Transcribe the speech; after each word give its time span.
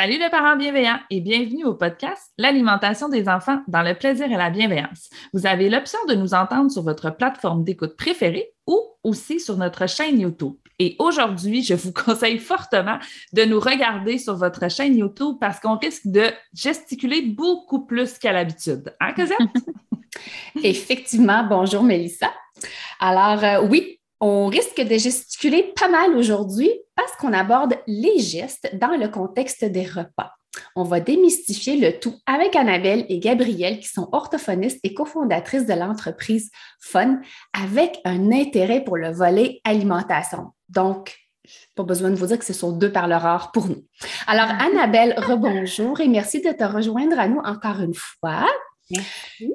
Salut 0.00 0.18
les 0.18 0.30
parents 0.30 0.56
bienveillants 0.56 0.98
et 1.10 1.20
bienvenue 1.20 1.66
au 1.66 1.74
podcast 1.74 2.32
L'alimentation 2.38 3.10
des 3.10 3.28
enfants 3.28 3.60
dans 3.68 3.82
le 3.82 3.92
plaisir 3.92 4.32
et 4.32 4.36
la 4.38 4.48
bienveillance. 4.48 5.10
Vous 5.34 5.46
avez 5.46 5.68
l'option 5.68 5.98
de 6.08 6.14
nous 6.14 6.32
entendre 6.32 6.70
sur 6.70 6.82
votre 6.82 7.14
plateforme 7.14 7.64
d'écoute 7.64 7.98
préférée 7.98 8.50
ou 8.66 8.80
aussi 9.04 9.40
sur 9.40 9.58
notre 9.58 9.86
chaîne 9.86 10.18
YouTube. 10.18 10.54
Et 10.78 10.96
aujourd'hui, 10.98 11.62
je 11.62 11.74
vous 11.74 11.92
conseille 12.06 12.38
fortement 12.38 12.98
de 13.34 13.44
nous 13.44 13.60
regarder 13.60 14.16
sur 14.16 14.36
votre 14.36 14.70
chaîne 14.70 14.96
YouTube 14.96 15.36
parce 15.38 15.60
qu'on 15.60 15.76
risque 15.76 16.06
de 16.06 16.30
gesticuler 16.54 17.20
beaucoup 17.20 17.84
plus 17.84 18.16
qu'à 18.18 18.32
l'habitude. 18.32 18.94
Hein, 19.00 19.12
Cosette? 19.12 19.36
Effectivement. 20.64 21.44
Bonjour, 21.44 21.82
Mélissa. 21.82 22.32
Alors, 23.00 23.44
euh, 23.44 23.68
oui, 23.68 23.99
on 24.20 24.46
risque 24.46 24.80
de 24.80 24.98
gesticuler 24.98 25.72
pas 25.74 25.88
mal 25.88 26.14
aujourd'hui 26.16 26.70
parce 26.94 27.12
qu'on 27.16 27.32
aborde 27.32 27.74
les 27.86 28.18
gestes 28.18 28.70
dans 28.74 28.96
le 28.96 29.08
contexte 29.08 29.64
des 29.64 29.86
repas. 29.86 30.32
On 30.74 30.82
va 30.82 31.00
démystifier 31.00 31.76
le 31.76 31.98
tout 31.98 32.16
avec 32.26 32.56
Annabelle 32.56 33.06
et 33.08 33.18
Gabrielle, 33.18 33.78
qui 33.78 33.88
sont 33.88 34.08
orthophonistes 34.12 34.80
et 34.82 34.94
cofondatrices 34.94 35.66
de 35.66 35.74
l'entreprise 35.74 36.50
Fun, 36.80 37.20
avec 37.52 37.98
un 38.04 38.32
intérêt 38.32 38.82
pour 38.82 38.96
le 38.96 39.10
volet 39.12 39.60
alimentation. 39.64 40.48
Donc, 40.68 41.16
pas 41.76 41.84
besoin 41.84 42.10
de 42.10 42.16
vous 42.16 42.26
dire 42.26 42.38
que 42.38 42.44
ce 42.44 42.52
sont 42.52 42.72
deux 42.72 42.92
parleurs 42.92 43.22
rares 43.22 43.52
pour 43.52 43.68
nous. 43.68 43.84
Alors, 44.26 44.48
Annabelle, 44.60 45.14
rebonjour 45.18 46.00
et 46.00 46.08
merci 46.08 46.40
de 46.40 46.50
te 46.50 46.64
rejoindre 46.64 47.18
à 47.18 47.28
nous 47.28 47.40
encore 47.40 47.80
une 47.80 47.94
fois. 47.94 48.46
Merci. 48.90 49.52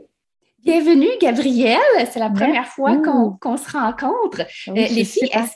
Bienvenue, 0.66 1.10
Gabrielle. 1.22 1.78
C'est 2.12 2.18
la 2.18 2.32
première 2.32 2.66
fois 2.66 2.98
qu'on 2.98 3.56
se 3.56 3.72
rencontre. 3.72 4.42
Euh, 4.70 4.74
les 4.74 5.06
filles, 5.06 5.30
est-ce 5.32 5.54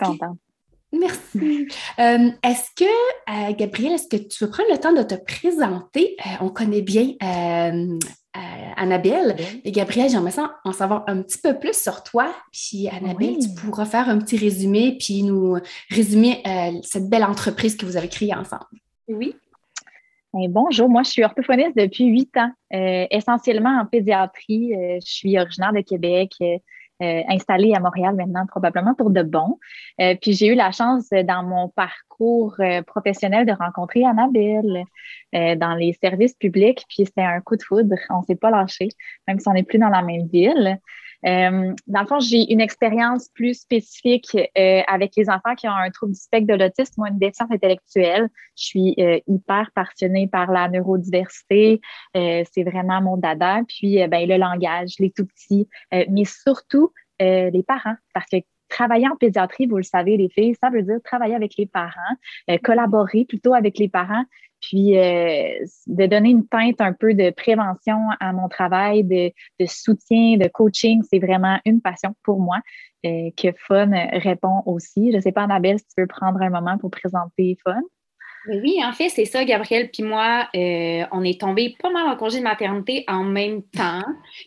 Merci. 0.93 1.67
Euh, 1.97 2.29
est-ce 2.43 2.69
que, 2.75 2.83
euh, 2.83 3.53
Gabrielle, 3.55 3.93
est-ce 3.93 4.07
que 4.07 4.17
tu 4.17 4.43
veux 4.43 4.51
prendre 4.51 4.69
le 4.71 4.77
temps 4.77 4.93
de 4.93 5.01
te 5.01 5.15
présenter? 5.15 6.15
on 6.41 6.49
connaît 6.49 6.83
bien 6.83 7.13
Annabelle. 8.77 9.35
Et 9.63 9.71
Gabrielle, 9.71 10.11
j'aimerais 10.11 10.43
en 10.63 10.73
savoir 10.73 11.05
un 11.07 11.23
petit 11.23 11.39
peu 11.39 11.57
plus 11.57 11.75
sur 11.75 12.03
toi. 12.03 12.31
Puis, 12.51 12.87
Annabelle, 12.87 13.39
tu 13.41 13.49
pourras 13.49 13.85
faire 13.85 14.09
un 14.09 14.19
petit 14.19 14.37
résumé, 14.37 14.95
puis 14.99 15.23
nous 15.23 15.57
résumer 15.89 16.43
cette 16.83 17.09
belle 17.09 17.23
entreprise 17.23 17.75
que 17.75 17.87
vous 17.87 17.97
avez 17.97 18.09
créée 18.09 18.35
ensemble. 18.35 18.67
Oui, 19.07 19.35
bonjour, 20.33 20.89
moi 20.89 21.03
je 21.03 21.09
suis 21.09 21.23
orthophoniste 21.23 21.75
depuis 21.75 22.05
huit 22.05 22.35
ans, 22.37 22.51
euh, 22.73 23.05
essentiellement 23.11 23.79
en 23.79 23.85
pédiatrie. 23.85 24.73
Euh, 24.75 24.99
je 25.03 25.11
suis 25.11 25.39
originaire 25.39 25.73
de 25.73 25.81
Québec, 25.81 26.33
euh, 26.41 26.57
installée 27.01 27.73
à 27.73 27.79
Montréal 27.79 28.15
maintenant 28.15 28.45
probablement 28.45 28.93
pour 28.93 29.09
de 29.09 29.23
bon. 29.23 29.57
puis 29.97 30.33
j'ai 30.33 30.47
eu 30.47 30.55
la 30.55 30.71
chance 30.71 31.09
dans 31.09 31.43
mon 31.43 31.69
parcours 31.69 32.55
professionnel 32.87 33.45
de 33.45 33.53
rencontrer 33.53 34.05
Annabelle 34.05 34.83
dans 35.33 35.75
les 35.75 35.97
services 36.01 36.33
publics. 36.33 36.85
Puis 36.89 37.05
c'était 37.05 37.21
un 37.21 37.39
coup 37.41 37.55
de 37.55 37.63
foudre, 37.63 37.95
on 38.09 38.21
s'est 38.23 38.35
pas 38.35 38.51
lâché, 38.51 38.89
même 39.27 39.39
si 39.39 39.47
on 39.47 39.53
n'est 39.53 39.63
plus 39.63 39.79
dans 39.79 39.89
la 39.89 40.01
même 40.01 40.27
ville. 40.27 40.79
Euh, 41.25 41.73
dans 41.87 42.01
le 42.01 42.07
fond, 42.07 42.19
j'ai 42.19 42.51
une 42.51 42.61
expérience 42.61 43.29
plus 43.29 43.59
spécifique 43.59 44.37
euh, 44.57 44.81
avec 44.87 45.13
les 45.17 45.29
enfants 45.29 45.55
qui 45.55 45.67
ont 45.67 45.75
un 45.75 45.89
trouble 45.89 46.13
du 46.13 46.19
spectre 46.19 46.47
de 46.47 46.53
l'autisme 46.53 47.01
ou 47.01 47.05
une 47.05 47.19
déficience 47.19 47.51
intellectuelle. 47.51 48.29
Je 48.55 48.63
suis 48.63 48.95
euh, 48.99 49.19
hyper 49.27 49.69
passionnée 49.75 50.27
par 50.27 50.51
la 50.51 50.69
neurodiversité. 50.69 51.81
c'est 52.13 52.63
vraiment 52.63 53.01
mon 53.01 53.17
dada. 53.17 53.61
Puis, 53.67 54.05
ben, 54.07 54.27
le 54.27 54.37
langage, 54.37 54.95
les 54.99 55.11
tout 55.11 55.25
petits, 55.25 55.67
mais 55.91 56.25
surtout 56.25 56.88
les 57.19 57.63
parents, 57.67 57.95
parce 58.13 58.25
que 58.31 58.37
travailler 58.69 59.07
en 59.07 59.15
pédiatrie, 59.15 59.65
vous 59.65 59.77
le 59.77 59.83
savez, 59.83 60.15
les 60.15 60.29
filles, 60.29 60.55
ça 60.61 60.69
veut 60.69 60.83
dire 60.83 60.99
travailler 61.03 61.35
avec 61.35 61.57
les 61.57 61.65
parents, 61.65 62.15
collaborer 62.63 63.25
plutôt 63.25 63.53
avec 63.53 63.77
les 63.77 63.89
parents, 63.89 64.23
puis 64.61 64.97
euh, 64.97 65.65
de 65.87 66.05
donner 66.05 66.29
une 66.29 66.47
teinte 66.47 66.81
un 66.81 66.93
peu 66.93 67.13
de 67.13 67.29
prévention 67.31 67.97
à 68.19 68.33
mon 68.33 68.49
travail, 68.49 69.03
de, 69.03 69.31
soutien, 69.65 70.37
de 70.37 70.47
coaching, 70.47 71.01
c'est 71.09 71.19
vraiment 71.19 71.59
une 71.65 71.81
passion 71.81 72.13
pour 72.23 72.39
moi 72.39 72.57
euh, 73.05 73.29
que 73.37 73.49
Fun 73.67 73.91
répond 74.13 74.63
aussi. 74.65 75.11
Je 75.11 75.17
ne 75.17 75.21
sais 75.21 75.31
pas, 75.31 75.43
Annabelle, 75.43 75.79
si 75.79 75.85
tu 75.85 76.01
veux 76.01 76.07
prendre 76.07 76.41
un 76.41 76.49
moment 76.49 76.77
pour 76.77 76.91
présenter 76.91 77.57
Fun. 77.63 77.81
Oui, 78.51 78.83
en 78.83 78.93
fait, 78.93 79.09
c'est 79.09 79.25
ça, 79.25 79.45
Gabriel. 79.45 79.91
Puis 79.91 80.01
moi, 80.01 80.49
euh, 80.55 81.05
on 81.11 81.23
est 81.23 81.39
tombé 81.39 81.75
pas 81.79 81.91
mal 81.91 82.07
en 82.07 82.15
congé 82.15 82.39
de 82.39 82.43
maternité 82.43 83.03
en 83.07 83.23
même 83.23 83.61
temps. 83.61 84.03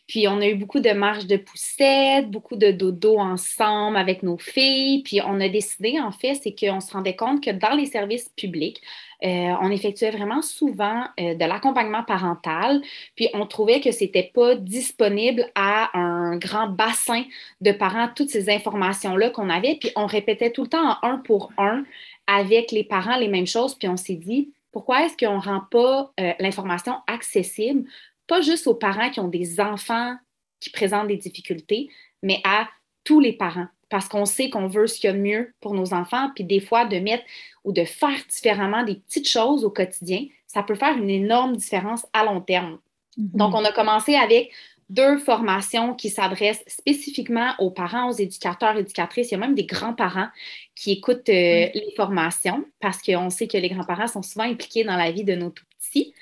Puis 0.08 0.26
on 0.26 0.40
a 0.40 0.48
eu 0.48 0.56
beaucoup 0.56 0.80
de 0.80 0.90
marches 0.90 1.26
de 1.26 1.36
poussettes, 1.36 2.28
beaucoup 2.28 2.56
de 2.56 2.72
dodo 2.72 3.18
ensemble 3.18 3.96
avec 3.96 4.24
nos 4.24 4.38
filles. 4.38 5.04
Puis 5.04 5.20
on 5.24 5.40
a 5.40 5.48
décidé, 5.48 6.00
en 6.00 6.10
fait, 6.10 6.34
c'est 6.34 6.52
qu'on 6.52 6.80
se 6.80 6.92
rendait 6.92 7.14
compte 7.14 7.44
que 7.44 7.50
dans 7.50 7.76
les 7.76 7.86
services 7.86 8.28
publics, 8.36 8.82
euh, 9.24 9.54
on 9.60 9.70
effectuait 9.70 10.10
vraiment 10.10 10.42
souvent 10.42 11.04
euh, 11.20 11.34
de 11.34 11.44
l'accompagnement 11.44 12.02
parental, 12.02 12.82
puis 13.14 13.28
on 13.34 13.46
trouvait 13.46 13.80
que 13.80 13.92
ce 13.92 14.02
n'était 14.02 14.32
pas 14.34 14.56
disponible 14.56 15.46
à 15.54 15.96
un 15.96 16.36
grand 16.38 16.66
bassin 16.66 17.22
de 17.60 17.70
parents, 17.70 18.08
toutes 18.16 18.30
ces 18.30 18.50
informations-là 18.50 19.30
qu'on 19.30 19.48
avait, 19.48 19.76
puis 19.76 19.90
on 19.94 20.06
répétait 20.06 20.50
tout 20.50 20.62
le 20.62 20.68
temps 20.68 20.98
en 21.02 21.08
un 21.08 21.18
pour 21.18 21.52
un 21.56 21.84
avec 22.26 22.70
les 22.70 22.84
parents 22.84 23.16
les 23.16 23.28
mêmes 23.28 23.46
choses, 23.46 23.74
puis 23.74 23.88
on 23.88 23.96
s'est 23.96 24.16
dit, 24.16 24.52
pourquoi 24.70 25.04
est-ce 25.04 25.16
qu'on 25.16 25.36
ne 25.36 25.42
rend 25.42 25.62
pas 25.70 26.12
euh, 26.18 26.32
l'information 26.38 26.96
accessible, 27.06 27.88
pas 28.26 28.40
juste 28.40 28.66
aux 28.66 28.74
parents 28.74 29.10
qui 29.10 29.20
ont 29.20 29.28
des 29.28 29.60
enfants 29.60 30.16
qui 30.60 30.70
présentent 30.70 31.08
des 31.08 31.16
difficultés, 31.16 31.88
mais 32.22 32.40
à 32.44 32.68
tous 33.04 33.20
les 33.20 33.32
parents? 33.32 33.66
Parce 33.90 34.08
qu'on 34.08 34.24
sait 34.24 34.48
qu'on 34.48 34.68
veut 34.68 34.86
ce 34.86 34.98
qu'il 34.98 35.08
y 35.08 35.12
a 35.12 35.16
de 35.16 35.20
mieux 35.20 35.52
pour 35.60 35.74
nos 35.74 35.92
enfants, 35.92 36.30
puis 36.34 36.44
des 36.44 36.60
fois 36.60 36.86
de 36.86 36.98
mettre 36.98 37.24
ou 37.64 37.72
de 37.72 37.84
faire 37.84 38.16
différemment 38.30 38.84
des 38.84 38.94
petites 38.94 39.28
choses 39.28 39.64
au 39.64 39.70
quotidien, 39.70 40.26
ça 40.46 40.62
peut 40.62 40.74
faire 40.74 40.96
une 40.96 41.10
énorme 41.10 41.56
différence 41.56 42.06
à 42.14 42.24
long 42.24 42.40
terme. 42.40 42.78
Mm-hmm. 43.18 43.36
Donc, 43.36 43.54
on 43.54 43.64
a 43.64 43.72
commencé 43.72 44.14
avec 44.14 44.50
deux 44.92 45.16
formations 45.16 45.94
qui 45.94 46.10
s'adressent 46.10 46.62
spécifiquement 46.66 47.54
aux 47.58 47.70
parents, 47.70 48.10
aux 48.10 48.14
éducateurs, 48.14 48.76
éducatrices. 48.76 49.30
Il 49.30 49.32
y 49.32 49.34
a 49.36 49.38
même 49.38 49.54
des 49.54 49.64
grands-parents 49.64 50.28
qui 50.74 50.92
écoutent 50.92 51.30
euh, 51.30 51.68
les 51.72 51.92
formations 51.96 52.64
parce 52.78 53.00
qu'on 53.00 53.30
sait 53.30 53.48
que 53.48 53.56
les 53.56 53.70
grands-parents 53.70 54.06
sont 54.06 54.22
souvent 54.22 54.44
impliqués 54.44 54.84
dans 54.84 54.96
la 54.96 55.10
vie 55.10 55.24
de 55.24 55.34
nos 55.34 55.48
tout 55.48 55.64
petits. 55.78 56.12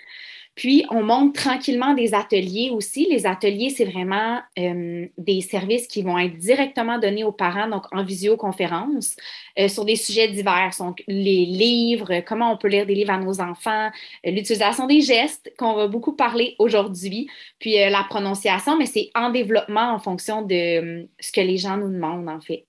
Puis, 0.57 0.85
on 0.91 1.03
monte 1.03 1.35
tranquillement 1.35 1.95
des 1.95 2.13
ateliers 2.13 2.71
aussi. 2.71 3.07
Les 3.11 3.25
ateliers, 3.25 3.71
c'est 3.71 3.85
vraiment 3.85 4.41
euh, 4.59 5.07
des 5.17 5.41
services 5.41 5.87
qui 5.87 6.03
vont 6.03 6.19
être 6.19 6.37
directement 6.37 6.99
donnés 6.99 7.25
aux 7.25 7.33
parents, 7.33 7.69
donc 7.69 7.85
en 7.93 8.05
visioconférence, 8.05 9.17
euh, 9.59 9.69
sur 9.69 9.85
des 9.85 9.97
sujets 9.97 10.29
divers. 10.29 10.73
Donc, 10.79 11.03
les 11.07 11.47
livres, 11.47 12.21
comment 12.27 12.53
on 12.53 12.57
peut 12.57 12.69
lire 12.69 12.85
des 12.85 12.95
livres 12.95 13.13
à 13.13 13.19
nos 13.19 13.41
enfants, 13.41 13.91
euh, 14.27 14.31
l'utilisation 14.31 14.87
des 14.87 15.01
gestes, 15.01 15.53
qu'on 15.57 15.75
va 15.75 15.87
beaucoup 15.87 16.13
parler 16.15 16.57
aujourd'hui, 16.59 17.29
puis 17.59 17.77
la 17.77 18.05
prononciation, 18.05 18.77
mais 18.77 18.87
c'est 18.87 19.11
en 19.15 19.31
développement 19.31 19.93
en 19.95 19.99
fonction 19.99 20.43
de 20.43 21.09
ce 21.21 21.33
que 21.33 21.41
les 21.41 21.57
gens 21.57 21.77
nous 21.77 21.91
demandent, 21.91 22.29
en 22.29 22.41
fait. 22.41 22.67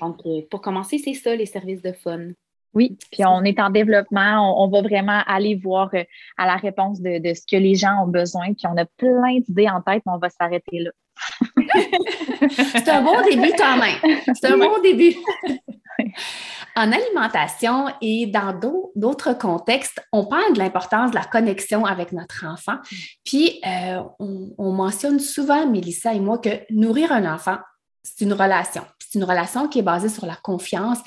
Donc, 0.00 0.18
pour 0.50 0.60
commencer, 0.60 0.98
c'est 0.98 1.14
ça, 1.14 1.34
les 1.34 1.46
services 1.46 1.82
de 1.82 1.92
fun. 1.92 2.28
Oui, 2.74 2.98
puis 3.12 3.24
on 3.24 3.42
est 3.44 3.60
en 3.60 3.70
développement, 3.70 4.62
on, 4.62 4.68
va 4.68 4.82
vraiment 4.82 5.22
aller 5.26 5.54
voir 5.54 5.90
euh, 5.94 6.04
à 6.36 6.46
la 6.46 6.56
réponse 6.56 7.00
de, 7.00 7.20
ce 7.34 7.42
que 7.50 7.60
les 7.60 7.74
gens 7.74 8.04
ont 8.04 8.08
besoin, 8.08 8.52
puis 8.52 8.66
on 8.66 8.76
a 8.76 8.84
plein 8.84 9.38
d'idées 9.46 9.68
en 9.68 9.80
tête, 9.80 10.02
mais 10.06 10.12
on 10.12 10.18
va 10.18 10.30
s'arrêter 10.30 10.80
là. 10.80 10.90
c'est 12.50 12.88
un 12.88 13.02
bon 13.02 13.22
début 13.22 13.52
quand 13.56 13.76
même. 13.76 14.18
C'est 14.34 14.48
un 14.50 14.58
bon 14.58 14.82
début. 14.82 15.14
En 16.76 16.90
alimentation 16.90 17.86
et 18.00 18.26
dans 18.26 18.58
d'autres 18.96 19.32
contextes, 19.32 20.00
on 20.12 20.26
parle 20.26 20.54
de 20.54 20.58
l'importance 20.58 21.12
de 21.12 21.14
la 21.14 21.24
connexion 21.24 21.84
avec 21.84 22.10
notre 22.10 22.44
enfant. 22.46 22.78
Puis, 23.24 23.60
euh, 23.64 24.02
on, 24.18 24.72
mentionne 24.72 25.20
souvent, 25.20 25.68
Mélissa 25.68 26.14
et 26.14 26.20
moi, 26.20 26.38
que 26.38 26.50
nourrir 26.70 27.12
un 27.12 27.32
enfant, 27.32 27.58
c'est 28.02 28.24
une 28.24 28.32
relation. 28.32 28.82
C'est 28.98 29.16
une 29.18 29.24
relation 29.24 29.68
qui 29.68 29.78
est 29.78 29.82
basée 29.82 30.08
sur 30.08 30.26
la 30.26 30.34
confiance 30.34 30.98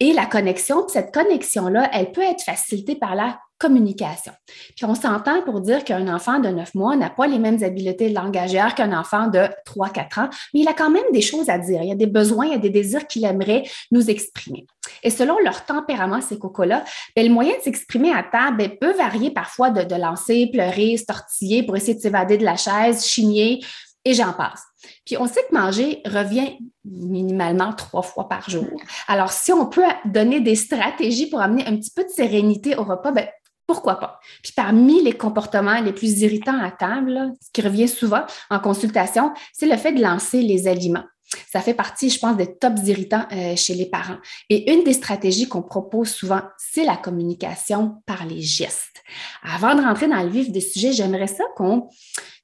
et 0.00 0.12
la 0.12 0.26
connexion. 0.26 0.86
Cette 0.88 1.12
connexion-là, 1.12 1.90
elle 1.92 2.12
peut 2.12 2.22
être 2.22 2.42
facilitée 2.42 2.96
par 2.96 3.14
la 3.14 3.38
communication. 3.58 4.32
Puis 4.76 4.84
on 4.84 4.94
s'entend 4.94 5.42
pour 5.42 5.60
dire 5.60 5.82
qu'un 5.84 6.14
enfant 6.14 6.40
de 6.40 6.48
9 6.48 6.74
mois 6.74 6.96
n'a 6.96 7.08
pas 7.08 7.26
les 7.26 7.38
mêmes 7.38 7.62
habiletés 7.62 8.10
langagières 8.10 8.74
qu'un 8.74 8.92
enfant 8.98 9.28
de 9.28 9.48
3-4 9.66 10.20
ans, 10.20 10.30
mais 10.52 10.60
il 10.60 10.68
a 10.68 10.74
quand 10.74 10.90
même 10.90 11.04
des 11.12 11.22
choses 11.22 11.48
à 11.48 11.58
dire. 11.58 11.82
Il 11.82 11.88
y 11.88 11.92
a 11.92 11.96
des 11.96 12.06
besoins, 12.06 12.46
il 12.46 12.52
y 12.52 12.54
a 12.54 12.58
des 12.58 12.70
désirs 12.70 13.06
qu'il 13.06 13.24
aimerait 13.24 13.64
nous 13.90 14.10
exprimer. 14.10 14.66
Et 15.02 15.10
selon 15.10 15.38
leur 15.38 15.64
tempérament, 15.64 16.20
ces 16.20 16.38
cocos-là, 16.38 16.84
ben, 17.14 17.26
le 17.26 17.32
moyen 17.32 17.56
de 17.56 17.62
s'exprimer 17.62 18.12
à 18.12 18.22
table 18.22 18.58
ben, 18.58 18.70
peut 18.78 18.92
varier 18.92 19.30
parfois 19.30 19.70
de, 19.70 19.82
de 19.82 19.94
lancer, 19.94 20.50
pleurer, 20.52 20.96
se 20.96 21.04
tortiller 21.04 21.62
pour 21.62 21.76
essayer 21.76 21.94
de 21.94 22.00
s'évader 22.00 22.36
de 22.36 22.44
la 22.44 22.56
chaise, 22.56 23.06
chigner, 23.06 23.60
et 24.06 24.14
j'en 24.14 24.32
passe. 24.32 24.62
Puis 25.04 25.16
on 25.18 25.26
sait 25.26 25.44
que 25.50 25.54
manger 25.54 26.00
revient 26.06 26.58
minimalement 26.84 27.72
trois 27.72 28.02
fois 28.02 28.28
par 28.28 28.48
jour. 28.48 28.64
Alors, 29.08 29.32
si 29.32 29.52
on 29.52 29.66
peut 29.66 29.82
donner 30.04 30.40
des 30.40 30.54
stratégies 30.54 31.28
pour 31.28 31.40
amener 31.40 31.66
un 31.66 31.76
petit 31.76 31.90
peu 31.90 32.04
de 32.04 32.08
sérénité 32.08 32.76
au 32.76 32.84
repas, 32.84 33.10
ben, 33.10 33.26
pourquoi 33.66 33.96
pas? 33.96 34.20
Puis 34.44 34.52
parmi 34.54 35.02
les 35.02 35.12
comportements 35.12 35.80
les 35.80 35.92
plus 35.92 36.20
irritants 36.20 36.62
à 36.62 36.70
table, 36.70 37.32
ce 37.40 37.48
qui 37.52 37.62
revient 37.62 37.88
souvent 37.88 38.22
en 38.48 38.60
consultation, 38.60 39.32
c'est 39.52 39.66
le 39.66 39.76
fait 39.76 39.90
de 39.90 40.00
lancer 40.00 40.40
les 40.40 40.68
aliments. 40.68 41.04
Ça 41.50 41.60
fait 41.60 41.74
partie, 41.74 42.10
je 42.10 42.18
pense, 42.18 42.36
des 42.36 42.56
tops 42.56 42.86
irritants 42.86 43.26
euh, 43.32 43.56
chez 43.56 43.74
les 43.74 43.86
parents. 43.86 44.18
Et 44.50 44.72
une 44.72 44.84
des 44.84 44.92
stratégies 44.92 45.48
qu'on 45.48 45.62
propose 45.62 46.10
souvent, 46.10 46.42
c'est 46.56 46.84
la 46.84 46.96
communication 46.96 48.02
par 48.06 48.26
les 48.26 48.40
gestes. 48.40 49.02
Avant 49.42 49.74
de 49.74 49.82
rentrer 49.82 50.08
dans 50.08 50.22
le 50.22 50.28
vif 50.28 50.50
des 50.50 50.60
sujets, 50.60 50.92
j'aimerais 50.92 51.26
ça 51.26 51.44
qu'on 51.56 51.88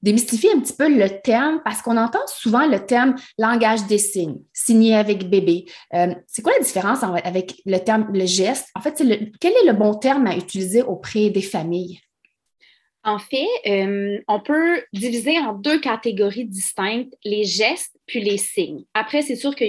démystifie 0.03 0.49
un 0.55 0.61
petit 0.61 0.73
peu 0.73 0.89
le 0.89 1.21
terme 1.23 1.61
parce 1.65 1.81
qu'on 1.81 1.97
entend 1.97 2.27
souvent 2.27 2.67
le 2.67 2.85
terme 2.85 3.15
langage 3.39 3.87
des 3.87 3.99
signes, 3.99 4.41
signer 4.53 4.97
avec 4.97 5.29
bébé. 5.31 5.67
Euh, 5.95 6.15
c'est 6.27 6.43
quoi 6.43 6.53
la 6.59 6.65
différence 6.65 7.03
avec 7.03 7.61
le 7.65 7.79
terme 7.79 8.09
le 8.13 8.27
geste? 8.27 8.69
En 8.75 8.81
fait, 8.81 9.03
quel 9.41 9.53
est 9.53 9.67
le 9.67 9.73
bon 9.73 9.95
terme 9.95 10.27
à 10.27 10.37
utiliser 10.37 10.83
auprès 10.83 11.31
des 11.31 11.43
familles? 11.43 12.01
En 13.05 13.19
fait, 13.19 13.49
euh, 13.67 14.21
on 14.29 14.41
peut 14.41 14.83
diviser 14.93 15.39
en 15.39 15.55
deux 15.55 15.81
catégories 15.81 16.45
distinctes, 16.45 17.15
les 17.25 17.45
gestes 17.45 17.99
puis 18.07 18.21
les 18.21 18.39
signes. 18.39 18.85
Après, 18.95 19.23
c'est 19.23 19.37
sûr 19.37 19.57
que 19.57 19.65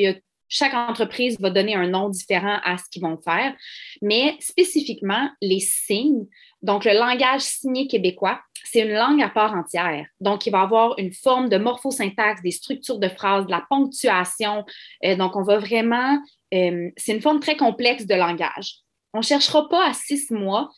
chaque 0.49 0.75
entreprise 0.75 1.39
va 1.39 1.49
donner 1.49 1.73
un 1.73 1.87
nom 1.87 2.09
différent 2.09 2.59
à 2.63 2.77
ce 2.77 2.83
qu'ils 2.91 3.01
vont 3.01 3.17
faire, 3.17 3.55
mais 4.03 4.35
spécifiquement, 4.39 5.29
les 5.41 5.59
signes, 5.59 6.27
donc 6.61 6.85
le 6.85 6.93
langage 6.93 7.41
signé 7.41 7.87
québécois, 7.87 8.39
c'est 8.63 8.81
une 8.81 8.93
langue 8.93 9.21
à 9.21 9.29
part 9.29 9.53
entière. 9.53 10.05
Donc, 10.21 10.45
il 10.45 10.51
va 10.51 10.61
avoir 10.61 10.97
une 10.99 11.11
forme 11.11 11.49
de 11.49 11.57
morphosyntaxe, 11.57 12.41
des 12.41 12.51
structures 12.51 12.99
de 12.99 13.09
phrases, 13.09 13.47
de 13.47 13.51
la 13.51 13.65
ponctuation. 13.67 14.63
Euh, 15.03 15.15
donc, 15.15 15.35
on 15.35 15.41
va 15.41 15.57
vraiment, 15.57 16.19
euh, 16.53 16.89
c'est 16.95 17.13
une 17.13 17.21
forme 17.21 17.39
très 17.39 17.57
complexe 17.57 18.05
de 18.05 18.15
langage. 18.15 18.77
On 19.13 19.19
ne 19.19 19.23
cherchera 19.23 19.67
pas 19.67 19.89
à 19.89 19.93
six 19.93 20.31
mois 20.31 20.69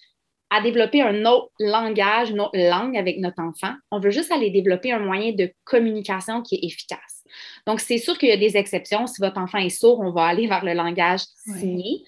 à 0.50 0.62
développer 0.62 1.02
un 1.02 1.26
autre 1.26 1.52
langage, 1.60 2.30
une 2.30 2.42
autre 2.42 2.58
langue 2.58 2.98
avec 2.98 3.20
notre 3.20 3.42
enfant. 3.42 3.74
On 3.92 4.00
veut 4.00 4.12
juste 4.12 4.32
aller 4.32 4.52
développer 4.52 4.92
un 4.92 5.00
moyen 5.00 5.32
de 5.34 5.52
communication 5.64 6.42
qui 6.42 6.56
est 6.56 6.66
efficace. 6.66 7.24
Donc, 7.66 7.80
c'est 7.80 7.98
sûr 7.98 8.18
qu'il 8.18 8.30
y 8.30 8.32
a 8.34 8.38
des 8.38 8.56
exceptions. 8.56 9.08
Si 9.08 9.22
votre 9.22 9.40
enfant 9.40 9.58
est 9.58 9.70
sourd, 9.70 10.00
on 10.00 10.12
va 10.12 10.26
aller 10.26 10.48
vers 10.48 10.64
le 10.64 10.74
langage 10.74 11.22
signé. 11.58 12.04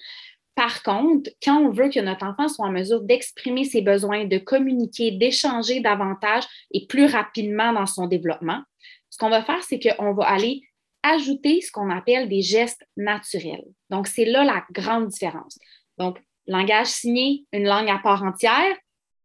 Par 0.56 0.82
contre, 0.82 1.30
quand 1.44 1.60
on 1.60 1.70
veut 1.70 1.90
que 1.90 2.00
notre 2.00 2.26
enfant 2.26 2.48
soit 2.48 2.66
en 2.66 2.72
mesure 2.72 3.02
d'exprimer 3.02 3.64
ses 3.64 3.82
besoins, 3.82 4.26
de 4.26 4.38
communiquer, 4.38 5.12
d'échanger 5.12 5.82
davantage 5.82 6.44
et 6.72 6.88
plus 6.88 7.06
rapidement 7.06 7.74
dans 7.74 7.86
son 7.86 8.08
développement, 8.08 8.62
ce 9.10 9.18
qu'on 9.18 9.30
va 9.30 9.44
faire, 9.44 9.62
c'est 9.64 9.80
qu'on 9.80 10.14
va 10.14 10.26
aller 10.26 10.62
ajouter 11.04 11.62
ce 11.62 11.72
qu'on 11.72 11.90
appelle 11.90 12.28
des 12.28 12.42
gestes 12.42 12.84
naturels. 12.98 13.66
Donc, 13.90 14.08
c'est 14.08 14.26
là 14.26 14.44
la 14.44 14.64
grande 14.72 15.08
différence. 15.08 15.58
Donc, 15.98 16.20
Langage 16.48 16.88
signé, 16.88 17.46
une 17.52 17.66
langue 17.66 17.90
à 17.90 18.00
part 18.00 18.24
entière. 18.24 18.76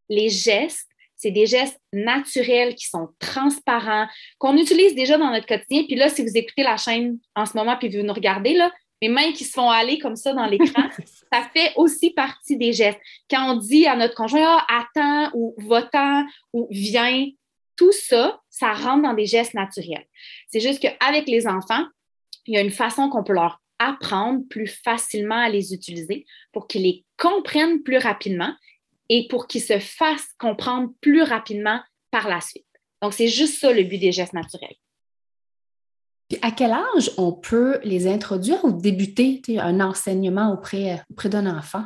Les 0.09 0.29
gestes, 0.29 0.89
c'est 1.17 1.31
des 1.31 1.47
gestes 1.47 1.81
naturels 1.93 2.75
qui 2.75 2.87
sont 2.89 3.11
transparents, 3.19 4.07
qu'on 4.39 4.57
utilise 4.57 4.95
déjà 4.95 5.17
dans 5.17 5.31
notre 5.31 5.47
quotidien. 5.47 5.85
Puis 5.85 5.95
là, 5.95 6.09
si 6.09 6.23
vous 6.23 6.37
écoutez 6.37 6.65
la 6.65 6.77
chaîne 6.77 7.19
en 7.37 7.47
ce 7.47 7.57
moment, 7.57 7.77
puis 7.77 7.89
vous 7.89 8.05
nous 8.05 8.13
regardez, 8.13 8.55
là, 8.55 8.73
mes 9.01 9.09
mains 9.09 9.33
qui 9.33 9.45
se 9.45 9.53
font 9.53 9.71
aller 9.71 9.99
comme 9.99 10.17
ça 10.17 10.33
dans 10.33 10.47
l'écran, 10.47 10.85
ça 11.33 11.49
fait 11.55 11.73
aussi 11.77 12.11
partie 12.11 12.57
des 12.57 12.73
gestes. 12.73 13.01
Quand 13.31 13.53
on 13.53 13.57
dit 13.57 13.87
à 13.87 13.97
notre 13.97 14.15
conjoint, 14.15 14.59
ah, 14.69 14.81
attends 14.81 15.31
ou 15.35 15.55
va-t'en 15.59 16.25
ou 16.53 16.67
viens, 16.71 17.29
tout 17.77 17.93
ça, 17.93 18.41
ça 18.51 18.73
rentre 18.73 19.03
dans 19.03 19.15
des 19.15 19.27
gestes 19.27 19.55
naturels. 19.55 20.07
C'est 20.49 20.61
juste 20.61 20.81
qu'avec 20.81 21.27
les 21.27 21.47
enfants, 21.47 21.85
il 22.47 22.55
y 22.55 22.59
a 22.59 22.61
une 22.61 22.71
façon 22.71 23.09
qu'on 23.09 23.25
peut 23.25 23.33
leur 23.33 23.62
apprendre 23.89 24.43
plus 24.49 24.67
facilement 24.67 25.39
à 25.39 25.49
les 25.49 25.75
utiliser 25.75 26.27
pour 26.53 26.67
qu'ils 26.67 26.83
les 26.83 27.05
comprennent 27.17 27.83
plus 27.83 27.99
rapidement 27.99 28.55
et 29.09 29.27
pour 29.29 29.47
qu'ils 29.47 29.63
se 29.63 29.79
fassent 29.79 30.33
comprendre 30.39 30.91
plus 31.01 31.23
rapidement 31.23 31.81
par 32.11 32.29
la 32.29 32.41
suite. 32.41 32.67
Donc, 33.03 33.13
c'est 33.13 33.29
juste 33.29 33.59
ça 33.61 33.73
le 33.73 33.83
but 33.83 33.99
des 33.99 34.13
gestes 34.13 34.33
naturels. 34.33 34.77
Puis 36.29 36.39
à 36.41 36.51
quel 36.51 36.73
âge 36.73 37.11
on 37.19 37.33
peut 37.33 37.79
les 37.85 38.07
introduire 38.07 38.65
ou 38.65 38.73
débuter 38.73 39.43
un 39.59 39.81
enseignement 39.81 40.53
auprès, 40.53 41.03
auprès 41.11 41.29
d'un 41.29 41.47
enfant? 41.47 41.85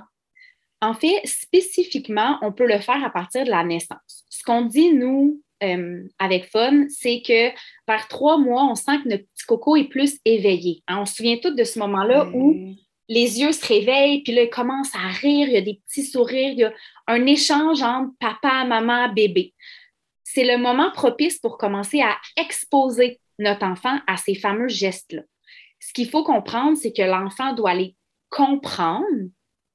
En 0.80 0.94
fait, 0.94 1.20
spécifiquement, 1.24 2.38
on 2.42 2.52
peut 2.52 2.68
le 2.68 2.78
faire 2.78 3.02
à 3.02 3.10
partir 3.10 3.44
de 3.44 3.50
la 3.50 3.64
naissance. 3.64 4.24
Ce 4.28 4.44
qu'on 4.44 4.62
dit, 4.62 4.92
nous, 4.92 5.42
euh, 5.62 6.04
avec 6.18 6.50
Fun, 6.50 6.86
c'est 6.88 7.22
que 7.22 7.48
vers 7.88 8.08
trois 8.08 8.38
mois, 8.38 8.64
on 8.64 8.74
sent 8.74 8.98
que 9.02 9.08
notre 9.08 9.24
petit 9.24 9.46
coco 9.46 9.76
est 9.76 9.88
plus 9.88 10.18
éveillé. 10.24 10.82
Hein, 10.86 11.00
on 11.00 11.06
se 11.06 11.16
souvient 11.16 11.38
tous 11.38 11.50
de 11.50 11.64
ce 11.64 11.78
moment-là 11.78 12.28
où 12.34 12.74
les 13.08 13.40
yeux 13.40 13.52
se 13.52 13.66
réveillent, 13.66 14.22
puis 14.22 14.32
là, 14.32 14.42
il 14.42 14.50
commence 14.50 14.94
à 14.94 15.08
rire, 15.08 15.48
il 15.48 15.54
y 15.54 15.56
a 15.56 15.62
des 15.62 15.80
petits 15.86 16.04
sourires, 16.04 16.52
il 16.52 16.58
y 16.58 16.64
a 16.64 16.72
un 17.06 17.24
échange 17.26 17.82
entre 17.82 18.12
papa, 18.18 18.64
maman, 18.64 19.12
bébé. 19.12 19.54
C'est 20.24 20.44
le 20.44 20.58
moment 20.58 20.90
propice 20.90 21.38
pour 21.38 21.56
commencer 21.56 22.00
à 22.00 22.16
exposer 22.36 23.20
notre 23.38 23.64
enfant 23.64 23.98
à 24.06 24.16
ces 24.16 24.34
fameux 24.34 24.68
gestes-là. 24.68 25.22
Ce 25.78 25.92
qu'il 25.92 26.10
faut 26.10 26.24
comprendre, 26.24 26.76
c'est 26.76 26.92
que 26.92 27.02
l'enfant 27.02 27.52
doit 27.52 27.74
les 27.74 27.94
comprendre 28.28 29.06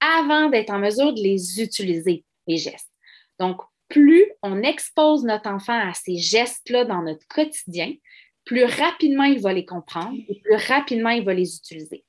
avant 0.01 0.50
d'être 0.50 0.71
en 0.71 0.79
mesure 0.79 1.13
de 1.13 1.21
les 1.21 1.61
utiliser, 1.61 2.25
les 2.47 2.57
gestes. 2.57 2.91
Donc, 3.39 3.61
plus 3.91 4.25
on 4.41 4.63
expose 4.63 5.24
notre 5.24 5.50
enfant 5.50 5.77
à 5.77 5.93
ces 5.93 6.17
gestes-là 6.17 6.86
dans 6.86 7.03
notre 7.03 7.27
quotidien, 7.27 7.93
plus 8.45 8.63
rapidement 8.63 9.25
il 9.25 9.39
va 9.39 9.53
les 9.53 9.65
comprendre 9.65 10.17
et 10.27 10.39
plus 10.39 10.55
rapidement 10.55 11.10
il 11.10 11.24
va 11.24 11.33
les 11.33 11.55
utiliser. 11.55 12.03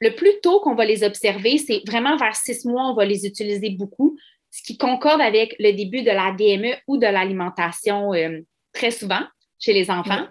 Le 0.00 0.14
plus 0.14 0.40
tôt 0.42 0.60
qu'on 0.60 0.74
va 0.74 0.84
les 0.84 1.02
observer, 1.04 1.58
c'est 1.58 1.82
vraiment 1.86 2.16
vers 2.16 2.36
six 2.36 2.64
mois, 2.64 2.90
on 2.90 2.94
va 2.94 3.04
les 3.04 3.26
utiliser 3.26 3.70
beaucoup, 3.70 4.16
ce 4.50 4.62
qui 4.62 4.78
concorde 4.78 5.20
avec 5.20 5.56
le 5.58 5.72
début 5.72 6.02
de 6.02 6.10
la 6.10 6.32
DME 6.32 6.76
ou 6.86 6.96
de 6.96 7.06
l'alimentation 7.06 8.14
euh, 8.14 8.40
très 8.72 8.92
souvent 8.92 9.22
chez 9.58 9.72
les 9.72 9.90
enfants. 9.90 10.28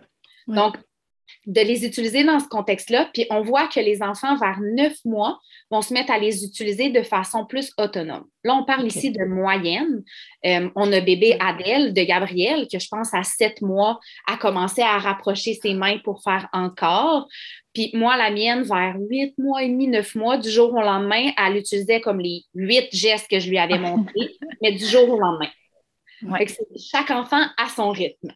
Donc, 0.47 0.77
de 1.45 1.61
les 1.61 1.85
utiliser 1.85 2.23
dans 2.23 2.39
ce 2.39 2.47
contexte-là. 2.47 3.09
Puis 3.13 3.25
on 3.29 3.41
voit 3.41 3.67
que 3.67 3.79
les 3.79 4.01
enfants 4.01 4.37
vers 4.37 4.59
neuf 4.61 4.93
mois 5.05 5.39
vont 5.71 5.81
se 5.81 5.93
mettre 5.93 6.11
à 6.11 6.17
les 6.17 6.45
utiliser 6.45 6.89
de 6.89 7.01
façon 7.01 7.45
plus 7.45 7.71
autonome. 7.77 8.25
Là, 8.43 8.55
on 8.55 8.65
parle 8.65 8.87
ici 8.87 9.11
de 9.11 9.25
moyenne. 9.25 10.03
Euh, 10.45 10.69
on 10.75 10.91
a 10.91 11.01
bébé 11.01 11.37
Adèle 11.39 11.93
de 11.93 12.03
Gabriel, 12.03 12.67
que 12.71 12.79
je 12.79 12.87
pense 12.89 13.13
à 13.13 13.23
sept 13.23 13.61
mois 13.61 13.99
a 14.27 14.37
commencé 14.37 14.81
à 14.81 14.97
rapprocher 14.97 15.53
ses 15.55 15.73
mains 15.73 15.97
pour 16.03 16.21
faire 16.23 16.47
encore. 16.53 17.27
Puis 17.73 17.89
moi, 17.93 18.15
la 18.17 18.29
mienne, 18.31 18.63
vers 18.63 18.95
huit 18.99 19.33
mois 19.37 19.63
et 19.63 19.69
demi, 19.69 19.87
neuf 19.87 20.15
mois, 20.15 20.37
du 20.37 20.49
jour 20.49 20.71
au 20.73 20.81
lendemain, 20.81 21.31
elle 21.37 21.57
utilisait 21.57 22.01
comme 22.01 22.19
les 22.19 22.43
huit 22.53 22.87
gestes 22.91 23.29
que 23.29 23.39
je 23.39 23.49
lui 23.49 23.57
avais 23.57 23.79
montrés, 23.79 24.35
mais 24.61 24.71
du 24.71 24.85
jour 24.85 25.09
au 25.09 25.19
lendemain. 25.19 25.49
Chaque 26.77 27.11
enfant 27.11 27.43
a 27.57 27.67
son 27.67 27.89
rythme. 27.89 28.31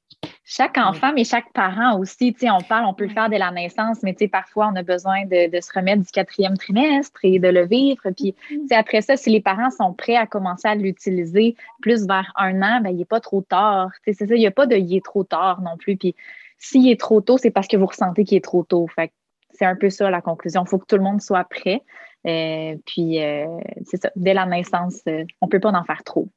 Chaque 0.49 0.77
enfant, 0.77 1.11
mais 1.13 1.25
chaque 1.25 1.51
parent 1.51 1.99
aussi. 1.99 2.33
On 2.43 2.61
parle, 2.61 2.85
on 2.85 2.93
peut 2.93 3.03
le 3.03 3.13
faire 3.13 3.29
dès 3.29 3.37
la 3.37 3.51
naissance, 3.51 4.01
mais 4.01 4.15
parfois, 4.31 4.69
on 4.71 4.77
a 4.77 4.81
besoin 4.81 5.25
de, 5.25 5.59
se 5.59 5.73
remettre 5.73 6.03
du 6.03 6.09
quatrième 6.09 6.55
trimestre 6.55 7.19
et 7.23 7.37
de 7.37 7.49
le 7.49 7.65
vivre. 7.65 8.01
Puis 8.15 8.33
mm-hmm. 8.49 8.73
après 8.73 9.01
ça, 9.01 9.17
si 9.17 9.29
les 9.29 9.41
parents 9.41 9.69
sont 9.71 9.93
prêts 9.93 10.15
à 10.15 10.25
commencer 10.25 10.69
à 10.69 10.75
l'utiliser 10.75 11.57
plus 11.81 12.07
vers 12.07 12.31
un 12.37 12.61
an, 12.61 12.79
ben, 12.81 12.91
il 12.91 12.97
n'est 12.97 13.05
pas 13.05 13.19
trop 13.19 13.41
tard. 13.41 13.89
C'est 14.05 14.13
ça, 14.13 14.23
il 14.29 14.39
n'y 14.39 14.47
a 14.47 14.51
pas 14.51 14.67
de 14.67 14.77
il 14.77 14.95
est 14.95 15.03
trop 15.03 15.25
tard 15.25 15.61
non 15.61 15.75
plus. 15.75 15.97
Puis 15.97 16.15
s'il 16.57 16.89
est 16.89 16.99
trop 16.99 17.19
tôt, 17.19 17.37
c'est 17.37 17.51
parce 17.51 17.67
que 17.67 17.75
vous 17.75 17.87
ressentez 17.87 18.23
qu'il 18.23 18.37
est 18.37 18.43
trop 18.43 18.63
tôt. 18.63 18.87
Fait 18.95 19.11
c'est 19.51 19.65
un 19.65 19.75
peu 19.75 19.89
ça 19.89 20.09
la 20.09 20.21
conclusion. 20.21 20.63
Il 20.63 20.69
faut 20.69 20.77
que 20.77 20.85
tout 20.85 20.95
le 20.95 21.03
monde 21.03 21.21
soit 21.21 21.43
prêt. 21.43 21.81
Euh, 22.25 22.75
puis, 22.85 23.23
euh, 23.23 23.45
c'est 23.85 24.01
ça, 24.01 24.11
dès 24.15 24.33
la 24.33 24.45
naissance, 24.45 25.01
euh, 25.07 25.23
on 25.41 25.47
ne 25.47 25.51
peut 25.51 25.59
pas 25.59 25.71
en 25.71 25.83
faire 25.83 26.03
trop. 26.03 26.29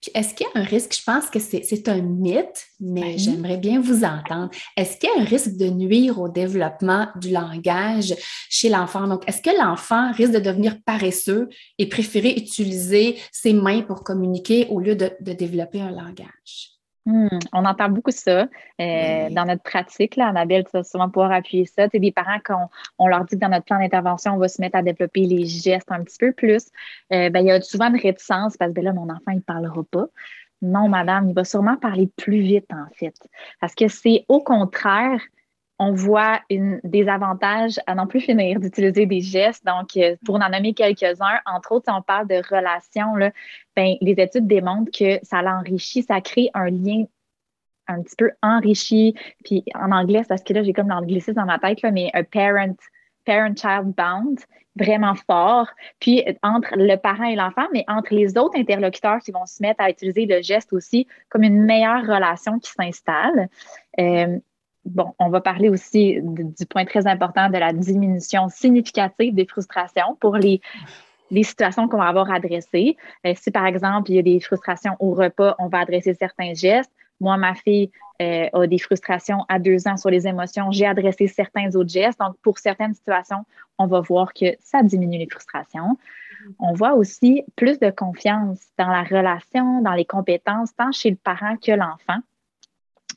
Puis 0.00 0.12
est-ce 0.14 0.32
qu'il 0.32 0.46
y 0.46 0.58
a 0.58 0.60
un 0.60 0.64
risque, 0.64 0.94
je 0.96 1.02
pense 1.02 1.28
que 1.28 1.40
c'est 1.40 1.88
un 1.88 2.00
mythe, 2.00 2.66
mais 2.78 3.18
j'aimerais 3.18 3.56
bien 3.56 3.80
vous 3.80 4.04
entendre. 4.04 4.50
Est-ce 4.76 4.96
qu'il 4.96 5.10
y 5.12 5.18
a 5.18 5.22
un 5.22 5.24
risque 5.24 5.56
de 5.56 5.66
nuire 5.66 6.20
au 6.20 6.28
développement 6.28 7.08
du 7.16 7.30
langage 7.30 8.14
chez 8.48 8.68
l'enfant? 8.68 9.08
Donc, 9.08 9.28
est-ce 9.28 9.42
que 9.42 9.56
l'enfant 9.58 10.12
risque 10.12 10.32
de 10.32 10.38
devenir 10.38 10.76
paresseux 10.84 11.48
et 11.78 11.88
préférer 11.88 12.30
utiliser 12.30 13.18
ses 13.32 13.52
mains 13.52 13.82
pour 13.82 14.04
communiquer 14.04 14.68
au 14.70 14.78
lieu 14.78 14.94
de 14.94 15.32
développer 15.32 15.80
un 15.80 15.90
langage? 15.90 16.77
Hmm, 17.08 17.38
on 17.54 17.64
entend 17.64 17.88
beaucoup 17.88 18.10
ça 18.10 18.46
euh, 18.82 19.30
dans 19.30 19.46
notre 19.46 19.62
pratique. 19.62 20.16
Là, 20.16 20.28
Annabelle, 20.28 20.64
tu 20.64 20.72
vas 20.74 20.84
souvent 20.84 21.08
pouvoir 21.08 21.32
appuyer 21.32 21.64
ça. 21.64 21.88
Tu 21.88 21.98
des 22.00 22.12
parents, 22.12 22.36
quand 22.44 22.68
on, 22.98 23.06
leur 23.06 23.24
dit 23.24 23.36
que 23.36 23.40
dans 23.40 23.48
notre 23.48 23.64
plan 23.64 23.78
d'intervention, 23.78 24.34
on 24.34 24.36
va 24.36 24.48
se 24.48 24.60
mettre 24.60 24.76
à 24.76 24.82
développer 24.82 25.22
les 25.22 25.46
gestes 25.46 25.90
un 25.90 26.04
petit 26.04 26.18
peu 26.18 26.32
plus, 26.32 26.66
euh, 27.14 27.30
ben, 27.30 27.40
il 27.40 27.46
y 27.46 27.50
a 27.50 27.62
souvent 27.62 27.88
une 27.88 27.98
réticence 27.98 28.58
parce 28.58 28.72
que 28.72 28.74
ben 28.74 28.84
là, 28.84 28.92
mon 28.92 29.08
enfant, 29.08 29.30
il 29.30 29.36
ne 29.36 29.40
parlera 29.40 29.82
pas. 29.90 30.04
Non, 30.60 30.86
madame, 30.90 31.30
il 31.30 31.34
va 31.34 31.44
sûrement 31.44 31.78
parler 31.78 32.10
plus 32.18 32.40
vite, 32.40 32.70
en 32.74 32.92
fait. 32.92 33.14
Parce 33.58 33.74
que 33.74 33.88
c'est 33.88 34.26
au 34.28 34.42
contraire 34.42 35.22
on 35.78 35.92
voit 35.92 36.40
des 36.50 37.08
avantages 37.08 37.78
à 37.86 37.94
n'en 37.94 38.06
plus 38.06 38.20
finir 38.20 38.58
d'utiliser 38.58 39.06
des 39.06 39.20
gestes. 39.20 39.64
Donc, 39.64 39.96
euh, 39.96 40.16
pour 40.24 40.36
en 40.36 40.48
nommer 40.48 40.74
quelques-uns, 40.74 41.38
entre 41.46 41.72
autres, 41.72 41.84
si 41.88 41.96
on 41.96 42.02
parle 42.02 42.26
de 42.26 42.42
relations, 42.50 43.14
là, 43.14 43.30
ben, 43.76 43.94
les 44.00 44.14
études 44.18 44.46
démontrent 44.46 44.90
que 44.90 45.18
ça 45.22 45.40
l'enrichit, 45.42 46.02
ça 46.02 46.20
crée 46.20 46.50
un 46.54 46.70
lien 46.70 47.04
un 47.86 48.02
petit 48.02 48.16
peu 48.16 48.30
enrichi. 48.42 49.14
Puis 49.44 49.64
en 49.74 49.92
anglais, 49.92 50.22
parce 50.28 50.42
que 50.42 50.52
là, 50.52 50.62
j'ai 50.62 50.72
comme 50.72 50.88
l'anglicisme 50.88 51.34
dans 51.34 51.46
ma 51.46 51.58
tête, 51.58 51.82
là, 51.82 51.90
mais 51.90 52.10
un 52.12 52.24
parent, 52.24 52.74
parent-child 53.24 53.94
bond 53.96 54.36
vraiment 54.76 55.14
fort. 55.14 55.68
Puis 56.00 56.24
entre 56.42 56.76
le 56.76 56.96
parent 56.96 57.24
et 57.24 57.36
l'enfant, 57.36 57.66
mais 57.72 57.84
entre 57.88 58.14
les 58.14 58.36
autres 58.38 58.56
interlocuteurs 58.56 59.18
qui 59.18 59.32
vont 59.32 59.46
se 59.46 59.62
mettre 59.62 59.82
à 59.82 59.90
utiliser 59.90 60.26
le 60.26 60.40
geste 60.42 60.72
aussi 60.72 61.06
comme 61.28 61.42
une 61.42 61.64
meilleure 61.64 62.02
relation 62.02 62.58
qui 62.58 62.70
s'installe. 62.70 63.48
Euh, 63.98 64.38
bon, 64.88 65.14
on 65.18 65.28
va 65.28 65.40
parler 65.40 65.68
aussi 65.68 66.18
du 66.22 66.66
point 66.66 66.84
très 66.84 67.06
important 67.06 67.48
de 67.48 67.58
la 67.58 67.72
diminution 67.72 68.48
significative 68.48 69.34
des 69.34 69.46
frustrations 69.46 70.16
pour 70.20 70.36
les, 70.36 70.60
situations 71.42 71.88
qu'on 71.88 71.98
va 71.98 72.06
avoir 72.06 72.30
adressées. 72.30 72.96
Euh, 73.26 73.34
si, 73.36 73.50
par 73.50 73.66
exemple, 73.66 74.10
il 74.10 74.16
y 74.16 74.18
a 74.18 74.22
des 74.22 74.40
frustrations 74.40 74.96
au 74.98 75.12
repas, 75.12 75.54
on 75.58 75.68
va 75.68 75.80
adresser 75.80 76.14
certains 76.14 76.54
gestes. 76.54 76.90
Moi, 77.20 77.36
ma 77.36 77.54
fille 77.54 77.90
euh, 78.22 78.48
a 78.52 78.66
des 78.66 78.78
frustrations 78.78 79.44
à 79.48 79.58
deux 79.58 79.86
ans 79.86 79.96
sur 79.96 80.10
les 80.10 80.26
émotions. 80.26 80.70
J'ai 80.70 80.86
adressé 80.86 81.26
certains 81.26 81.74
autres 81.74 81.90
gestes. 81.90 82.18
Donc, 82.18 82.36
pour 82.42 82.58
certaines 82.58 82.94
situations, 82.94 83.44
on 83.76 83.86
va 83.86 84.00
voir 84.00 84.32
que 84.32 84.46
ça 84.60 84.82
diminue 84.82 85.18
les 85.18 85.28
frustrations. 85.28 85.98
On 86.58 86.72
voit 86.72 86.94
aussi 86.94 87.44
plus 87.56 87.78
de 87.78 87.90
confiance 87.90 88.60
dans 88.78 88.88
la 88.88 89.02
relation, 89.02 89.82
dans 89.82 89.94
les 89.94 90.04
compétences, 90.04 90.74
tant 90.74 90.92
chez 90.92 91.10
le 91.10 91.16
parent 91.16 91.56
que 91.56 91.72
l'enfant. 91.72 92.20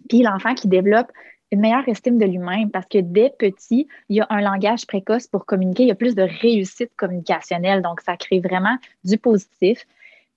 Puis 0.10 0.24
l'enfant 0.24 0.54
qui 0.54 0.68
développe 0.68 1.12
une 1.52 1.60
meilleure 1.60 1.88
estime 1.88 2.18
de 2.18 2.26
lui-même 2.26 2.72
parce 2.72 2.88
que 2.88 3.00
dès 3.00 3.30
petit, 3.38 3.88
il 4.10 4.18
y 4.18 4.22
a 4.22 4.28
un 4.30 4.42
langage 4.42 4.88
précoce 4.88 5.28
pour 5.28 5.46
communiquer, 5.46 5.84
il 5.84 5.90
y 5.90 5.92
a 5.92 5.96
plus 5.96 6.16
de 6.16 6.24
réussite 6.24 6.92
communicationnelle. 6.96 7.82
Donc, 7.82 8.02
ça 8.02 8.16
crée 8.18 8.40
vraiment 8.40 8.78
du 9.04 9.18
positif. 9.18 9.86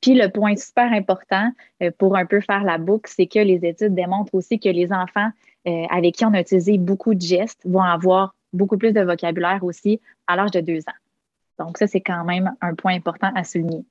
Puis 0.01 0.15
le 0.15 0.29
point 0.29 0.57
super 0.57 0.93
important 0.93 1.51
euh, 1.83 1.91
pour 1.97 2.17
un 2.17 2.27
peu 2.27 2.41
faire 2.41 2.65
la 2.65 2.79
boucle, 2.79 3.11
c'est 3.15 3.27
que 3.27 3.39
les 3.39 3.65
études 3.65 3.95
démontrent 3.95 4.35
aussi 4.35 4.59
que 4.59 4.69
les 4.69 4.93
enfants 4.93 5.31
euh, 5.67 5.87
avec 5.89 6.17
qui 6.17 6.27
on 6.27 6.35
a 6.35 6.41
utilisé 6.41 6.77
beaucoup 6.77 7.15
de 7.15 7.23
gestes 7.23 7.61
vont 7.65 7.83
avoir 7.83 8.35
beaucoup 8.53 8.77
plus 8.77 8.93
de 8.93 9.01
vocabulaire 9.01 9.63
aussi 9.63 10.01
à 10.27 10.37
l'âge 10.37 10.51
de 10.51 10.61
deux 10.61 10.81
ans. 10.81 11.65
Donc, 11.65 11.79
ça, 11.79 11.87
c'est 11.87 12.01
quand 12.01 12.25
même 12.25 12.53
un 12.61 12.75
point 12.75 12.95
important 12.95 13.31
à 13.35 13.45
souligner. 13.45 13.85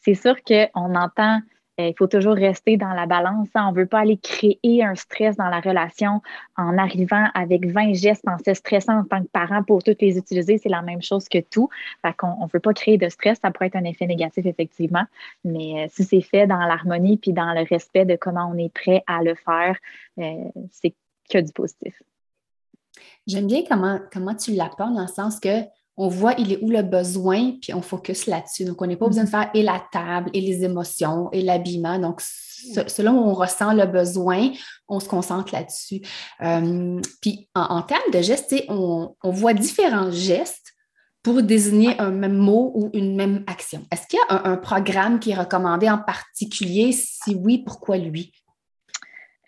C'est 0.00 0.14
sûr 0.14 0.36
qu'on 0.44 0.94
entend 0.94 1.40
il 1.78 1.94
faut 1.98 2.06
toujours 2.06 2.34
rester 2.34 2.76
dans 2.76 2.92
la 2.92 3.06
balance. 3.06 3.48
Hein. 3.54 3.66
On 3.68 3.72
ne 3.72 3.76
veut 3.76 3.86
pas 3.86 4.00
aller 4.00 4.16
créer 4.16 4.82
un 4.82 4.94
stress 4.94 5.36
dans 5.36 5.48
la 5.48 5.60
relation 5.60 6.22
en 6.56 6.78
arrivant 6.78 7.28
avec 7.34 7.66
20 7.66 7.92
gestes 7.94 8.26
en 8.26 8.38
se 8.38 8.54
stressant 8.54 9.00
en 9.00 9.04
tant 9.04 9.22
que 9.22 9.28
parent 9.28 9.62
pour 9.62 9.82
toutes 9.82 10.00
les 10.00 10.16
utiliser. 10.16 10.58
C'est 10.58 10.68
la 10.68 10.82
même 10.82 11.02
chose 11.02 11.28
que 11.28 11.38
tout. 11.38 11.68
Fait 12.02 12.14
qu'on 12.16 12.44
ne 12.44 12.50
veut 12.50 12.60
pas 12.60 12.72
créer 12.72 12.96
de 12.96 13.08
stress. 13.08 13.38
Ça 13.42 13.50
pourrait 13.50 13.66
être 13.66 13.76
un 13.76 13.84
effet 13.84 14.06
négatif, 14.06 14.46
effectivement. 14.46 15.04
Mais 15.44 15.84
euh, 15.84 15.86
si 15.90 16.04
c'est 16.04 16.22
fait 16.22 16.46
dans 16.46 16.60
l'harmonie 16.60 17.18
puis 17.18 17.32
dans 17.32 17.52
le 17.52 17.66
respect 17.68 18.04
de 18.04 18.16
comment 18.16 18.50
on 18.52 18.56
est 18.56 18.72
prêt 18.72 19.02
à 19.06 19.22
le 19.22 19.34
faire, 19.34 19.76
euh, 20.18 20.50
c'est 20.70 20.94
que 21.28 21.38
du 21.38 21.52
positif. 21.52 22.02
J'aime 23.26 23.46
bien 23.46 23.62
comment, 23.68 23.98
comment 24.12 24.34
tu 24.34 24.52
l'apportes 24.52 24.94
dans 24.94 25.02
le 25.02 25.08
sens 25.08 25.40
que 25.40 25.62
on 25.96 26.08
voit 26.08 26.34
il 26.38 26.52
est 26.52 26.58
où 26.62 26.68
le 26.68 26.82
besoin, 26.82 27.52
puis 27.60 27.72
on 27.72 27.80
focus 27.80 28.26
là-dessus. 28.26 28.64
Donc, 28.64 28.80
on 28.82 28.86
n'est 28.86 28.96
pas 28.96 29.06
besoin 29.06 29.24
de 29.24 29.28
faire 29.28 29.50
et 29.54 29.62
la 29.62 29.82
table, 29.92 30.30
et 30.34 30.40
les 30.40 30.62
émotions, 30.64 31.30
et 31.32 31.42
l'habillement. 31.42 31.98
Donc, 31.98 32.20
selon 32.20 33.12
où 33.12 33.28
on 33.28 33.34
ressent 33.34 33.72
le 33.72 33.86
besoin, 33.86 34.50
on 34.88 35.00
se 35.00 35.08
concentre 35.08 35.54
là-dessus. 35.54 36.02
Euh, 36.42 37.00
puis, 37.22 37.48
en, 37.54 37.82
termes 37.82 38.10
de 38.12 38.20
gestes, 38.20 38.54
on, 38.68 39.14
voit 39.24 39.54
différents 39.54 40.10
gestes 40.10 40.74
pour 41.22 41.42
désigner 41.42 41.98
un 41.98 42.10
même 42.10 42.36
mot 42.36 42.72
ou 42.74 42.90
une 42.92 43.16
même 43.16 43.42
action. 43.46 43.82
Est-ce 43.90 44.06
qu'il 44.06 44.18
y 44.18 44.32
a 44.32 44.46
un, 44.46 44.56
programme 44.56 45.18
qui 45.18 45.30
est 45.30 45.34
recommandé 45.34 45.88
en 45.88 45.98
particulier? 45.98 46.92
Si 46.92 47.34
oui, 47.34 47.58
pourquoi 47.58 47.96
lui? 47.96 48.32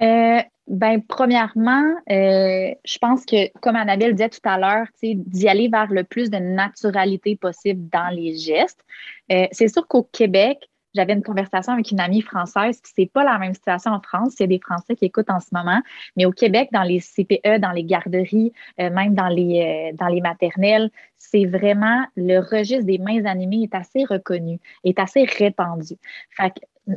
Euh, 0.01 0.41
ben, 0.69 1.03
premièrement, 1.03 1.85
euh, 2.11 2.75
je 2.85 2.99
pense 2.99 3.25
que, 3.25 3.49
comme 3.61 3.77
Annabelle 3.77 4.15
disait 4.15 4.29
tout 4.29 4.41
à 4.45 4.59
l'heure, 4.59 4.87
d'y 5.03 5.49
aller 5.49 5.69
vers 5.69 5.91
le 5.91 6.05
plus 6.05 6.31
de 6.31 6.37
naturalité 6.37 7.37
possible 7.37 7.89
dans 7.91 8.09
les 8.15 8.37
gestes. 8.37 8.85
Euh, 9.33 9.47
c'est 9.51 9.69
sûr 9.69 9.87
qu'au 9.89 10.03
Québec, 10.03 10.69
j'avais 10.95 11.15
une 11.15 11.23
conversation 11.23 11.73
avec 11.73 11.91
une 11.91 12.01
amie 12.01 12.21
française, 12.21 12.81
puis 12.83 12.93
c'est 12.95 13.11
pas 13.11 13.25
la 13.25 13.39
même 13.39 13.55
situation 13.55 13.93
en 13.93 14.01
France. 14.01 14.35
Il 14.39 14.43
y 14.43 14.45
a 14.45 14.47
des 14.49 14.61
Français 14.61 14.95
qui 14.95 15.07
écoutent 15.07 15.31
en 15.31 15.41
ce 15.41 15.49
moment, 15.53 15.81
mais 16.17 16.27
au 16.27 16.33
Québec, 16.33 16.69
dans 16.73 16.83
les 16.83 17.01
CPE, 17.01 17.61
dans 17.61 17.73
les 17.73 17.85
garderies, 17.85 18.53
euh, 18.81 18.91
même 18.91 19.15
dans 19.15 19.29
les, 19.29 19.93
dans 19.95 20.09
les 20.09 20.21
maternelles, 20.21 20.91
c'est 21.17 21.47
vraiment 21.47 22.05
le 22.17 22.41
registre 22.41 22.85
des 22.85 22.99
mains 22.99 23.25
animées 23.25 23.63
est 23.65 23.75
assez 23.75 24.05
reconnu, 24.05 24.61
est 24.85 24.99
assez 24.99 25.25
répandu. 25.25 25.95
Fait 26.31 26.51
que, 26.51 26.95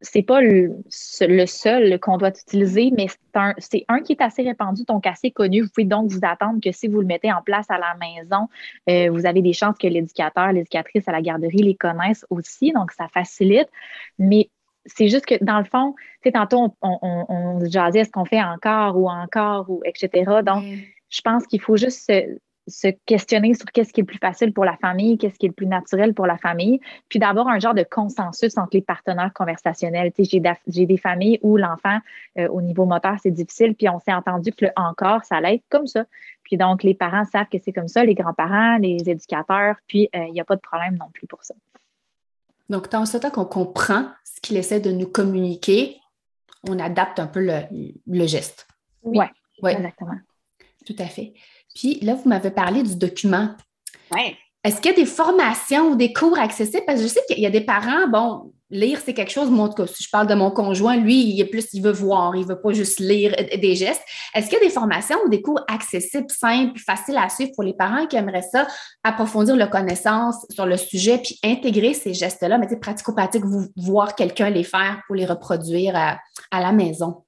c'est 0.00 0.22
pas 0.22 0.40
le, 0.40 0.76
seul 0.90 1.98
qu'on 2.00 2.18
doit 2.18 2.30
utiliser, 2.30 2.92
mais 2.96 3.06
c'est 3.58 3.84
un, 3.88 4.00
qui 4.00 4.12
est 4.12 4.20
assez 4.20 4.42
répandu, 4.42 4.84
donc 4.84 5.06
assez 5.06 5.30
connu. 5.30 5.62
Vous 5.62 5.68
pouvez 5.68 5.86
donc 5.86 6.10
vous 6.10 6.20
attendre 6.22 6.60
que 6.62 6.70
si 6.72 6.88
vous 6.88 7.00
le 7.00 7.06
mettez 7.06 7.32
en 7.32 7.42
place 7.42 7.66
à 7.68 7.78
la 7.78 7.96
maison, 7.96 8.48
euh, 8.88 9.10
vous 9.10 9.26
avez 9.26 9.42
des 9.42 9.52
chances 9.52 9.76
que 9.78 9.88
l'éducateur, 9.88 10.52
l'éducatrice 10.52 11.08
à 11.08 11.12
la 11.12 11.20
garderie 11.20 11.58
les 11.58 11.74
connaissent 11.74 12.24
aussi, 12.30 12.72
donc 12.72 12.92
ça 12.92 13.08
facilite. 13.08 13.68
Mais 14.18 14.50
c'est 14.86 15.08
juste 15.08 15.26
que 15.26 15.42
dans 15.42 15.58
le 15.58 15.64
fond, 15.64 15.94
tu 16.22 16.28
sais, 16.28 16.32
tantôt 16.32 16.74
on, 16.80 16.98
on, 17.02 17.26
on 17.28 17.64
est-ce 17.64 18.10
qu'on 18.10 18.24
fait 18.24 18.42
encore 18.42 18.96
ou 18.96 19.08
encore 19.08 19.68
ou 19.68 19.82
etc. 19.84 20.42
Donc, 20.44 20.64
je 21.10 21.20
pense 21.22 21.46
qu'il 21.46 21.60
faut 21.60 21.76
juste 21.76 22.06
se, 22.06 22.38
se 22.68 22.88
questionner 23.06 23.54
sur 23.54 23.66
qu'est-ce 23.66 23.92
qui 23.92 24.00
est 24.00 24.02
le 24.02 24.06
plus 24.06 24.18
facile 24.18 24.52
pour 24.52 24.64
la 24.64 24.76
famille, 24.76 25.18
qu'est-ce 25.18 25.38
qui 25.38 25.46
est 25.46 25.48
le 25.48 25.54
plus 25.54 25.66
naturel 25.66 26.14
pour 26.14 26.26
la 26.26 26.38
famille, 26.38 26.80
puis 27.08 27.18
d'avoir 27.18 27.48
un 27.48 27.58
genre 27.58 27.74
de 27.74 27.84
consensus 27.88 28.56
entre 28.56 28.70
les 28.74 28.82
partenaires 28.82 29.32
conversationnels. 29.34 30.12
J'ai 30.18 30.86
des 30.86 30.96
familles 30.96 31.38
où 31.42 31.56
l'enfant, 31.56 31.98
euh, 32.38 32.48
au 32.48 32.62
niveau 32.62 32.84
moteur, 32.84 33.16
c'est 33.22 33.30
difficile, 33.30 33.74
puis 33.74 33.88
on 33.88 33.98
s'est 33.98 34.12
entendu 34.12 34.52
que 34.52 34.66
le 34.66 34.70
encore, 34.76 35.24
ça 35.24 35.36
allait 35.36 35.56
être 35.56 35.64
comme 35.68 35.86
ça. 35.86 36.04
Puis 36.44 36.56
donc, 36.56 36.82
les 36.82 36.94
parents 36.94 37.24
savent 37.24 37.48
que 37.50 37.58
c'est 37.62 37.72
comme 37.72 37.88
ça, 37.88 38.04
les 38.04 38.14
grands-parents, 38.14 38.78
les 38.78 39.08
éducateurs, 39.08 39.76
puis 39.86 40.08
euh, 40.14 40.24
il 40.26 40.32
n'y 40.32 40.40
a 40.40 40.44
pas 40.44 40.56
de 40.56 40.60
problème 40.60 40.96
non 40.96 41.10
plus 41.12 41.26
pour 41.26 41.44
ça. 41.44 41.54
Donc, 42.68 42.90
dans 42.90 43.06
ce 43.06 43.16
temps 43.16 43.30
qu'on 43.30 43.44
comprend 43.44 44.06
ce 44.24 44.40
qu'il 44.40 44.56
essaie 44.56 44.80
de 44.80 44.90
nous 44.90 45.08
communiquer, 45.08 45.96
on 46.68 46.78
adapte 46.78 47.18
un 47.18 47.26
peu 47.26 47.40
le, 47.40 48.26
geste. 48.26 48.66
Oui, 49.02 49.24
ouais, 49.62 49.72
exactement. 49.72 50.18
Tout 50.86 50.96
à 50.98 51.06
fait. 51.06 51.34
Puis 51.74 52.00
là, 52.00 52.14
vous 52.14 52.28
m'avez 52.28 52.50
parlé 52.50 52.82
du 52.82 52.96
document. 52.96 53.50
Oui. 54.12 54.36
Est-ce 54.64 54.80
qu'il 54.80 54.90
y 54.90 54.94
a 54.94 54.96
des 54.96 55.06
formations 55.06 55.92
ou 55.92 55.96
des 55.96 56.12
cours 56.12 56.38
accessibles? 56.38 56.82
Parce 56.86 56.98
que 56.98 57.04
je 57.04 57.08
sais 57.08 57.20
qu'il 57.28 57.38
y 57.38 57.46
a 57.46 57.50
des 57.50 57.60
parents, 57.60 58.08
bon, 58.08 58.52
lire, 58.70 59.00
c'est 59.02 59.14
quelque 59.14 59.30
chose, 59.30 59.50
moi, 59.50 59.66
en 59.66 59.68
tout 59.68 59.82
cas, 59.82 59.86
si 59.86 60.02
je 60.02 60.10
parle 60.10 60.26
de 60.26 60.34
mon 60.34 60.50
conjoint, 60.50 60.96
lui, 60.96 61.30
il 61.30 61.40
est 61.40 61.46
plus, 61.46 61.72
il 61.72 61.82
veut 61.82 61.92
voir, 61.92 62.34
il 62.34 62.42
ne 62.42 62.48
veut 62.48 62.60
pas 62.60 62.72
juste 62.72 62.98
lire 62.98 63.34
des 63.56 63.76
gestes. 63.76 64.02
Est-ce 64.34 64.50
qu'il 64.50 64.58
y 64.58 64.62
a 64.62 64.64
des 64.64 64.72
formations 64.72 65.16
ou 65.24 65.28
des 65.28 65.40
cours 65.40 65.60
accessibles, 65.68 66.28
simples, 66.28 66.78
faciles 66.80 67.16
à 67.16 67.28
suivre 67.28 67.52
pour 67.54 67.64
les 67.64 67.72
parents 67.72 68.06
qui 68.06 68.16
aimeraient 68.16 68.42
ça, 68.42 68.66
approfondir 69.04 69.56
leur 69.56 69.70
connaissance 69.70 70.44
sur 70.50 70.66
le 70.66 70.76
sujet, 70.76 71.18
puis 71.18 71.38
intégrer 71.44 71.94
ces 71.94 72.12
gestes-là, 72.12 72.58
mais 72.58 72.66
pratico-pratique, 72.78 73.44
voir 73.76 74.16
quelqu'un 74.16 74.50
les 74.50 74.64
faire 74.64 75.00
pour 75.06 75.14
les 75.14 75.24
reproduire 75.24 75.96
à 75.96 76.60
la 76.60 76.72
maison? 76.72 77.24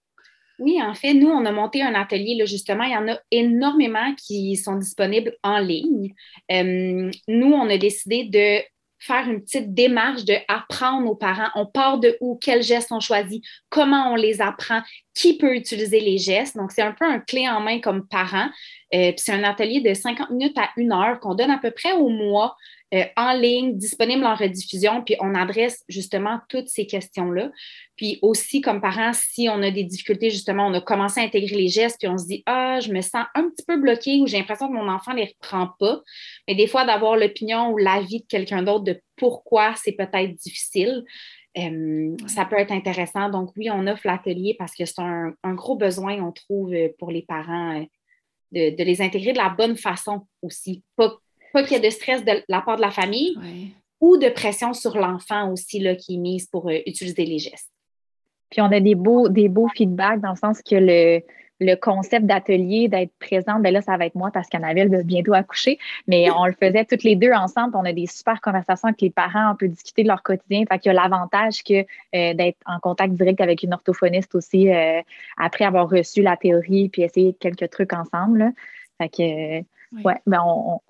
Oui, 0.61 0.81
en 0.81 0.95
fait, 0.95 1.15
nous, 1.15 1.29
on 1.29 1.47
a 1.47 1.53
monté 1.53 1.83
un 1.83 1.95
atelier, 1.95 2.35
là, 2.37 2.45
justement. 2.45 2.85
Il 2.85 2.93
y 2.93 2.97
en 2.97 3.09
a 3.09 3.19
énormément 3.31 4.15
qui 4.15 4.57
sont 4.57 4.77
disponibles 4.77 5.35
en 5.43 5.59
ligne. 5.59 6.15
Euh, 6.53 7.11
nous, 7.29 7.53
on 7.53 7.69
a 7.71 7.79
décidé 7.79 8.25
de 8.25 8.63
faire 8.99 9.27
une 9.27 9.41
petite 9.41 9.73
démarche 9.73 10.27
de 10.27 10.35
apprendre 10.47 11.09
aux 11.11 11.17
parents. 11.17 11.49
On 11.55 11.65
part 11.65 11.99
de 11.99 12.19
où, 12.21 12.37
quels 12.37 12.63
gestes 12.63 12.93
on 12.93 13.01
choisit, 13.01 13.43
comment 13.71 14.13
on 14.13 14.17
les 14.17 14.43
apprend, 14.43 14.83
qui 15.15 15.39
peut 15.39 15.57
utiliser 15.57 16.01
les 16.01 16.19
gestes. 16.19 16.57
Donc, 16.57 16.73
c'est 16.73 16.83
un 16.83 16.93
peu 16.93 17.07
un 17.07 17.21
clé 17.21 17.49
en 17.49 17.61
main 17.61 17.81
comme 17.81 18.07
parent. 18.07 18.51
Euh, 18.95 19.13
c'est 19.17 19.33
un 19.33 19.45
atelier 19.45 19.81
de 19.81 19.95
50 19.95 20.31
minutes 20.31 20.59
à 20.59 20.69
une 20.77 20.93
heure 20.93 21.19
qu'on 21.21 21.35
donne 21.35 21.51
à 21.51 21.59
peu 21.59 21.71
près 21.71 21.93
au 21.93 22.11
mois 22.11 22.55
euh, 22.93 23.05
en 23.17 23.35
ligne, 23.35 23.77
disponible 23.77 24.25
en 24.25 24.35
rediffusion, 24.35 25.03
puis 25.03 25.15
on 25.21 25.35
adresse 25.37 25.85
justement 25.89 26.41
toutes 26.49 26.69
ces 26.69 26.87
questions-là. 26.87 27.53
Puis 27.97 28.19
aussi, 28.21 28.61
comme 28.61 28.81
parents, 28.81 29.13
si 29.13 29.49
on 29.49 29.63
a 29.63 29.71
des 29.71 29.85
difficultés, 29.85 30.31
justement, 30.31 30.67
on 30.67 30.75
a 30.75 30.81
commencé 30.81 31.21
à 31.21 31.25
intégrer 31.25 31.55
les 31.55 31.69
gestes, 31.69 31.99
puis 32.01 32.09
on 32.09 32.19
se 32.19 32.27
dit, 32.27 32.43
ah, 32.47 32.81
je 32.81 32.93
me 32.93 33.01
sens 33.01 33.27
un 33.35 33.49
petit 33.49 33.65
peu 33.65 33.81
bloqué 33.81 34.21
ou 34.21 34.27
j'ai 34.27 34.39
l'impression 34.39 34.69
que 34.69 34.73
mon 34.73 34.89
enfant 34.89 35.13
ne 35.13 35.19
les 35.19 35.37
reprend 35.41 35.69
pas. 35.79 36.01
Mais 36.49 36.57
des 36.57 36.67
fois, 36.67 36.85
d'avoir 36.85 37.17
l'opinion 37.17 37.71
ou 37.71 37.79
l'avis 37.79 38.23
de 38.23 38.27
quelqu'un 38.27 38.63
d'autre 38.63 38.85
de 38.85 39.01
pourquoi 39.15 39.75
c'est 39.77 39.93
peut-être 39.93 40.35
difficile, 40.35 41.05
euh, 41.59 42.17
ça 42.27 42.45
peut 42.45 42.59
être 42.59 42.73
intéressant. 42.73 43.29
Donc, 43.29 43.51
oui, 43.57 43.71
on 43.71 43.87
offre 43.87 44.07
l'atelier 44.07 44.57
parce 44.59 44.75
que 44.75 44.85
c'est 44.85 45.01
un, 45.01 45.55
gros 45.55 45.77
besoin, 45.77 46.21
on 46.23 46.33
trouve, 46.33 46.73
euh, 46.75 46.89
pour 46.99 47.11
les 47.11 47.23
parents 47.23 47.85
de, 48.53 48.83
les 48.83 49.01
intégrer 49.01 49.33
de 49.33 49.39
la 49.39 49.49
bonne 49.51 49.77
façon 49.77 50.27
aussi. 50.43 50.83
Pas, 50.97 51.19
pas 51.53 51.63
qu'il 51.63 51.73
y 51.73 51.77
ait 51.77 51.89
de 51.89 51.91
stress 51.91 52.25
de 52.25 52.43
la 52.49 52.61
part 52.61 52.77
de 52.77 52.83
la 52.83 52.91
famille 52.91 53.37
ou 54.01 54.17
de 54.17 54.29
pression 54.29 54.73
sur 54.73 54.97
l'enfant 54.97 55.51
aussi 55.53 55.79
là, 55.79 55.95
qui 55.95 56.15
est 56.15 56.19
mise 56.19 56.47
pour 56.47 56.69
euh, 56.69 56.79
utiliser 56.87 57.25
les 57.25 57.39
gestes. 57.39 57.71
Puis 58.51 58.61
on 58.61 58.73
a 58.73 58.81
des 58.81 58.95
beaux, 58.95 59.29
des 59.29 59.49
beaux 59.49 59.69
feedbacks 59.69 60.21
dans 60.21 60.31
le 60.31 60.37
sens 60.37 60.61
que 60.63 60.75
le, 60.75 61.23
le 61.61 61.75
concept 61.77 62.27
d'atelier, 62.27 62.89
d'être 62.89 63.13
présente, 63.21 63.63
ben 63.63 63.73
là, 63.73 63.83
ça 63.83 63.97
va 63.97 64.07
être 64.07 64.15
moi 64.15 64.31
parce 64.33 64.49
qu'Annabelle 64.49 64.91
va 64.91 65.03
bientôt 65.03 65.35
accoucher, 65.35 65.79
mais 66.09 66.31
on 66.37 66.47
le 66.47 66.55
faisait 66.55 66.85
toutes 66.85 67.05
les 67.05 67.15
deux 67.15 67.33
ensemble. 67.33 67.77
On 67.77 67.85
a 67.85 67.93
des 67.93 68.07
super 68.07 68.41
conversations 68.41 68.89
avec 68.89 69.01
les 69.03 69.11
parents, 69.11 69.53
on 69.53 69.57
peut 69.57 69.69
discuter 69.69 70.03
de 70.03 70.09
leur 70.09 70.23
quotidien. 70.23 70.65
Fait 70.69 70.79
qu'il 70.79 70.93
y 70.93 70.97
a 70.97 71.01
l'avantage 71.01 71.63
que 71.63 71.81
euh, 71.83 72.35
d'être 72.35 72.59
en 72.67 72.81
contact 72.81 73.13
direct 73.13 73.41
avec 73.41 73.63
une 73.63 73.75
orthophoniste 73.75 74.35
aussi 74.35 74.73
euh, 74.73 75.01
après 75.37 75.65
avoir 75.65 75.89
reçu 75.89 76.23
la 76.23 76.37
théorie 76.37 76.89
puis 76.89 77.03
essayer 77.03 77.35
quelques 77.35 77.71
trucs 77.71 77.93
ensemble. 77.93 78.53
Fait 78.99 79.09
que 79.09 79.65
Ouais, 79.93 80.21
ben 80.27 80.43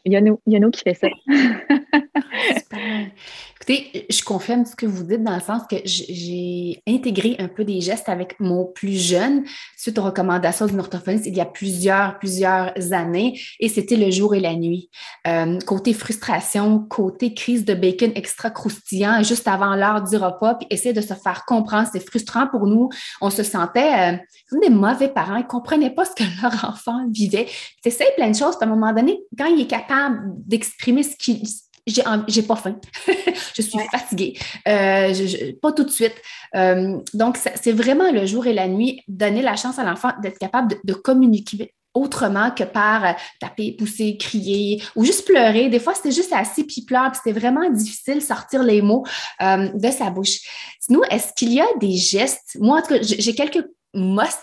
il 0.05 0.13
y, 0.13 0.51
y 0.53 0.57
a 0.57 0.61
nous 0.61 0.71
qui 0.71 0.83
fait 0.83 0.95
ça. 0.95 1.09
Écoutez, 3.57 4.07
je 4.09 4.23
confirme 4.23 4.65
ce 4.65 4.75
que 4.75 4.87
vous 4.87 5.05
dites 5.05 5.23
dans 5.23 5.35
le 5.35 5.41
sens 5.41 5.63
que 5.71 5.77
j'ai 5.85 6.83
intégré 6.89 7.37
un 7.39 7.49
peu 7.49 7.63
des 7.63 7.83
gestes 7.83 8.09
avec 8.09 8.41
mon 8.41 8.65
plus 8.65 8.99
jeune 8.99 9.45
suite 9.77 9.99
aux 9.99 10.03
recommandations 10.03 10.65
d'une 10.67 10.81
orthophoniste 10.81 11.27
il 11.27 11.37
y 11.37 11.41
a 11.41 11.45
plusieurs, 11.45 12.19
plusieurs 12.19 12.73
années 12.93 13.39
et 13.59 13.69
c'était 13.69 13.97
le 13.97 14.11
jour 14.11 14.35
et 14.35 14.41
la 14.41 14.55
nuit. 14.55 14.89
Euh, 15.27 15.59
côté 15.67 15.93
frustration, 15.93 16.79
côté 16.89 17.35
crise 17.35 17.67
de 17.67 17.75
bacon 17.75 18.13
extra 18.15 18.51
croustillant 18.51 19.23
juste 19.23 19.47
avant 19.47 19.77
l'heure 19.77 20.03
du 20.03 20.17
repas, 20.17 20.55
puis 20.55 20.67
essayer 20.71 20.95
de 20.95 21.03
se 21.03 21.15
faire 21.15 21.45
comprendre. 21.47 21.89
C'est 21.93 22.01
frustrant 22.01 22.47
pour 22.47 22.67
nous. 22.67 22.89
On 23.21 23.29
se 23.29 23.43
sentait 23.43 24.15
euh, 24.15 24.17
comme 24.49 24.61
des 24.61 24.71
mauvais 24.71 25.09
parents. 25.09 25.37
Ils 25.37 25.43
ne 25.43 25.49
comprenaient 25.49 25.91
pas 25.91 26.05
ce 26.07 26.13
que 26.13 26.25
leur 26.43 26.65
enfant 26.65 27.07
vivait. 27.11 27.47
Tu 27.85 27.91
plein 28.17 28.31
de 28.31 28.37
choses, 28.37 28.57
puis 28.57 28.69
à 28.69 28.73
un 28.73 28.75
moment 28.75 28.93
donné, 28.93 29.21
quand 29.37 29.47
il 29.47 29.61
est 29.61 29.67
capable 29.67 30.21
d'exprimer 30.47 31.03
ce 31.03 31.17
qu'il 31.17 31.43
j'ai 31.87 32.43
pas 32.43 32.57
faim, 32.57 32.77
je 33.55 33.63
suis 33.63 33.79
fatiguée, 33.91 34.39
euh, 34.69 35.13
pas 35.61 35.73
tout 35.73 35.85
de 35.85 35.91
suite. 35.91 36.15
Euh, 36.55 36.99
donc, 37.15 37.37
c'est 37.37 37.73
vraiment 37.73 38.11
le 38.11 38.27
jour 38.27 38.47
et 38.47 38.53
la 38.53 38.69
nuit, 38.69 39.03
donner 39.09 39.43
la 39.43 39.57
chance 39.57 39.79
à 39.79 39.85
l'enfant 39.85 40.11
d'être 40.23 40.39
capable 40.39 40.77
de, 40.85 40.95
communiquer 40.95 41.73
autrement 41.93 42.51
que 42.53 42.63
par 42.63 43.05
euh, 43.05 43.13
taper, 43.41 43.73
pousser, 43.73 44.17
crier 44.17 44.83
ou 44.95 45.05
juste 45.05 45.27
pleurer. 45.27 45.69
Des 45.69 45.81
fois, 45.81 45.95
c'était 45.95 46.13
juste 46.13 46.33
assis 46.33 46.65
puis 46.65 46.83
pleure, 46.83 47.11
puis 47.11 47.21
c'était 47.25 47.39
vraiment 47.39 47.69
difficile 47.71 48.17
de 48.17 48.21
sortir 48.21 48.63
les 48.63 48.83
mots 48.83 49.05
de 49.41 49.91
sa 49.91 50.11
bouche. 50.11 50.39
Sinon, 50.81 51.03
est-ce 51.11 51.33
qu'il 51.33 51.53
y 51.53 51.61
a 51.61 51.67
des 51.81 51.97
gestes? 51.97 52.57
Moi, 52.61 52.79
en 52.79 52.83
tout 52.83 52.95
cas, 52.95 53.01
j'ai 53.03 53.35
quelques 53.35 53.65
must 53.95 54.39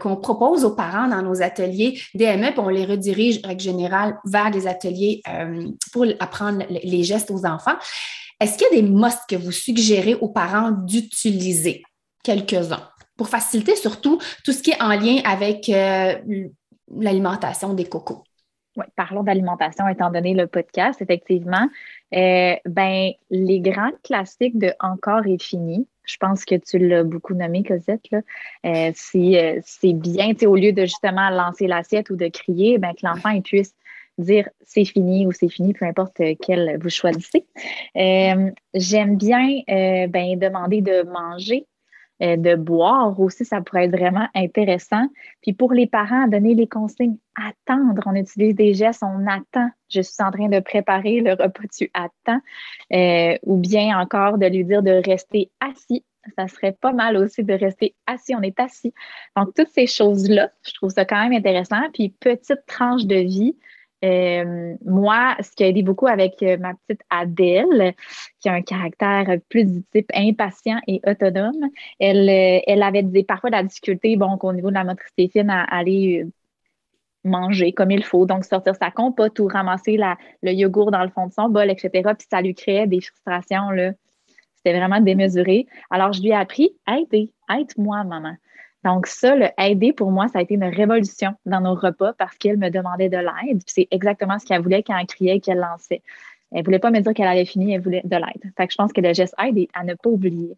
qu'on 0.00 0.16
propose 0.16 0.64
aux 0.64 0.74
parents 0.74 1.08
dans 1.08 1.22
nos 1.22 1.42
ateliers 1.42 2.00
DME, 2.14 2.52
puis 2.52 2.60
on 2.60 2.68
les 2.68 2.84
redirige, 2.84 3.40
règle 3.44 3.60
générale, 3.60 4.18
vers 4.24 4.50
des 4.50 4.66
ateliers 4.66 5.22
euh, 5.28 5.68
pour 5.92 6.06
apprendre 6.18 6.64
les 6.68 7.02
gestes 7.02 7.30
aux 7.30 7.44
enfants. 7.44 7.76
Est-ce 8.40 8.56
qu'il 8.56 8.66
y 8.74 8.78
a 8.78 8.82
des 8.82 8.88
must 8.88 9.18
que 9.28 9.36
vous 9.36 9.52
suggérez 9.52 10.14
aux 10.14 10.30
parents 10.30 10.70
d'utiliser? 10.70 11.82
Quelques-uns. 12.24 12.88
Pour 13.16 13.28
faciliter 13.28 13.76
surtout 13.76 14.18
tout 14.44 14.52
ce 14.52 14.62
qui 14.62 14.70
est 14.70 14.82
en 14.82 14.90
lien 14.90 15.20
avec 15.24 15.68
euh, 15.68 16.14
l'alimentation 16.94 17.74
des 17.74 17.84
cocos. 17.84 18.24
Oui, 18.76 18.86
parlons 18.96 19.22
d'alimentation 19.22 19.88
étant 19.88 20.10
donné 20.10 20.32
le 20.32 20.46
podcast, 20.46 21.02
effectivement. 21.02 21.68
Euh, 22.14 22.54
ben, 22.64 23.10
les 23.28 23.60
grands 23.60 23.90
classiques 24.04 24.58
de 24.58 24.72
Encore 24.80 25.26
et 25.26 25.38
fini, 25.38 25.86
je 26.10 26.16
pense 26.18 26.44
que 26.44 26.54
tu 26.56 26.78
l'as 26.78 27.04
beaucoup 27.04 27.34
nommé, 27.34 27.62
Cosette. 27.62 28.04
Euh, 28.12 28.18
euh, 28.64 29.60
c'est, 29.64 29.92
bien, 29.92 30.32
au 30.44 30.56
lieu 30.56 30.72
de 30.72 30.82
justement 30.82 31.30
lancer 31.30 31.66
l'assiette 31.66 32.10
ou 32.10 32.16
de 32.16 32.28
crier, 32.28 32.78
ben, 32.78 32.92
que 32.92 33.06
l'enfant 33.06 33.40
puisse 33.40 33.74
dire 34.18 34.48
c'est 34.62 34.84
fini 34.84 35.26
ou 35.26 35.32
c'est 35.32 35.48
fini, 35.48 35.72
peu 35.72 35.86
importe 35.86 36.20
quel 36.42 36.78
vous 36.82 36.90
choisissez. 36.90 37.46
Euh, 37.96 38.50
j'aime 38.74 39.16
bien 39.16 39.62
ben, 39.66 40.38
demander 40.38 40.82
de 40.82 41.02
manger 41.04 41.66
euh, 42.22 42.36
de 42.36 42.54
boire 42.54 43.18
aussi, 43.18 43.44
ça 43.44 43.60
pourrait 43.60 43.86
être 43.86 43.96
vraiment 43.96 44.28
intéressant. 44.34 45.06
Puis 45.42 45.52
pour 45.52 45.72
les 45.72 45.86
parents, 45.86 46.28
donner 46.28 46.54
les 46.54 46.66
consignes, 46.66 47.16
attendre, 47.34 48.02
on 48.06 48.14
utilise 48.14 48.54
des 48.54 48.74
gestes, 48.74 49.02
on 49.02 49.26
attend. 49.26 49.70
Je 49.88 50.02
suis 50.02 50.22
en 50.22 50.30
train 50.30 50.48
de 50.48 50.60
préparer 50.60 51.20
le 51.20 51.32
repas, 51.32 51.62
tu 51.74 51.90
attends. 51.94 52.40
Euh, 52.92 53.38
ou 53.44 53.56
bien 53.56 53.98
encore 53.98 54.38
de 54.38 54.46
lui 54.46 54.64
dire 54.64 54.82
de 54.82 55.02
rester 55.04 55.50
assis. 55.60 56.04
Ça 56.36 56.48
serait 56.48 56.76
pas 56.78 56.92
mal 56.92 57.16
aussi 57.16 57.42
de 57.42 57.54
rester 57.54 57.94
assis, 58.06 58.34
on 58.34 58.42
est 58.42 58.60
assis. 58.60 58.92
Donc, 59.36 59.54
toutes 59.54 59.70
ces 59.70 59.86
choses-là, 59.86 60.50
je 60.66 60.74
trouve 60.74 60.90
ça 60.90 61.06
quand 61.06 61.22
même 61.22 61.32
intéressant. 61.32 61.80
Puis, 61.94 62.10
petite 62.10 62.66
tranche 62.66 63.06
de 63.06 63.16
vie, 63.16 63.56
euh, 64.02 64.76
moi, 64.84 65.36
ce 65.40 65.50
qui 65.50 65.64
a 65.64 65.68
aidé 65.68 65.82
beaucoup 65.82 66.06
avec 66.06 66.42
euh, 66.42 66.56
ma 66.58 66.74
petite 66.74 67.02
Adèle, 67.10 67.94
qui 68.40 68.48
a 68.48 68.54
un 68.54 68.62
caractère 68.62 69.26
plus 69.48 69.64
du 69.64 69.82
type 69.92 70.10
impatient 70.14 70.80
et 70.86 71.00
autonome, 71.06 71.68
elle, 71.98 72.28
euh, 72.28 72.60
elle 72.66 72.82
avait 72.82 73.04
parfois 73.24 73.50
de 73.50 73.56
la 73.56 73.62
difficulté, 73.62 74.16
bon, 74.16 74.38
au 74.40 74.52
niveau 74.52 74.68
de 74.68 74.74
la 74.74 74.84
motricité 74.84 75.28
fine, 75.28 75.50
à 75.50 75.64
aller 75.64 76.26
manger 77.24 77.72
comme 77.72 77.90
il 77.90 78.02
faut, 78.02 78.24
donc 78.24 78.44
sortir 78.44 78.74
sa 78.76 78.90
compote 78.90 79.38
ou 79.40 79.46
ramasser 79.46 79.98
le 80.42 80.52
yogourt 80.52 80.90
dans 80.90 81.02
le 81.02 81.10
fond 81.10 81.26
de 81.26 81.32
son 81.32 81.50
bol, 81.50 81.70
etc. 81.70 81.90
Puis 82.16 82.26
ça 82.30 82.40
lui 82.40 82.54
créait 82.54 82.86
des 82.86 83.02
frustrations. 83.02 83.68
C'était 84.56 84.78
vraiment 84.78 85.00
démesuré. 85.00 85.66
Alors, 85.90 86.14
je 86.14 86.22
lui 86.22 86.30
ai 86.30 86.34
appris, 86.34 86.70
aide, 86.88 87.28
aide-moi, 87.50 88.04
maman. 88.04 88.36
Donc, 88.84 89.06
ça, 89.06 89.34
le 89.34 89.48
aider 89.58 89.92
pour 89.92 90.10
moi, 90.10 90.28
ça 90.28 90.38
a 90.38 90.42
été 90.42 90.54
une 90.54 90.64
révolution 90.64 91.34
dans 91.44 91.60
nos 91.60 91.74
repas 91.74 92.14
parce 92.14 92.36
qu'elle 92.36 92.56
me 92.56 92.70
demandait 92.70 93.08
de 93.08 93.18
l'aide. 93.18 93.62
C'est 93.66 93.88
exactement 93.90 94.38
ce 94.38 94.46
qu'elle 94.46 94.62
voulait 94.62 94.82
quand 94.82 94.96
elle 94.96 95.06
criait 95.06 95.36
et 95.36 95.40
qu'elle 95.40 95.58
lançait. 95.58 96.02
Elle 96.50 96.60
ne 96.60 96.64
voulait 96.64 96.78
pas 96.78 96.90
me 96.90 97.00
dire 97.00 97.14
qu'elle 97.14 97.28
allait 97.28 97.44
finir, 97.44 97.76
elle 97.76 97.82
voulait 97.82 98.02
de 98.04 98.16
l'aide. 98.16 98.52
Fait 98.56 98.66
que 98.66 98.72
je 98.72 98.76
pense 98.76 98.92
que 98.92 99.00
le 99.00 99.12
geste 99.12 99.34
aide 99.38 99.58
est 99.58 99.68
à 99.74 99.84
ne 99.84 99.94
pas 99.94 100.10
oublier. 100.10 100.56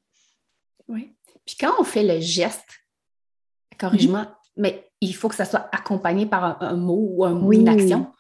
Oui. 0.88 1.12
Puis 1.44 1.56
quand 1.58 1.72
on 1.78 1.84
fait 1.84 2.04
le 2.04 2.20
geste, 2.20 2.82
corrige-moi, 3.78 4.28
mais 4.56 4.88
il 5.00 5.14
faut 5.14 5.28
que 5.28 5.34
ça 5.34 5.44
soit 5.44 5.68
accompagné 5.72 6.26
par 6.26 6.62
un, 6.62 6.76
mot 6.76 7.08
ou 7.10 7.24
un, 7.24 7.50
une 7.50 7.68
action? 7.68 8.12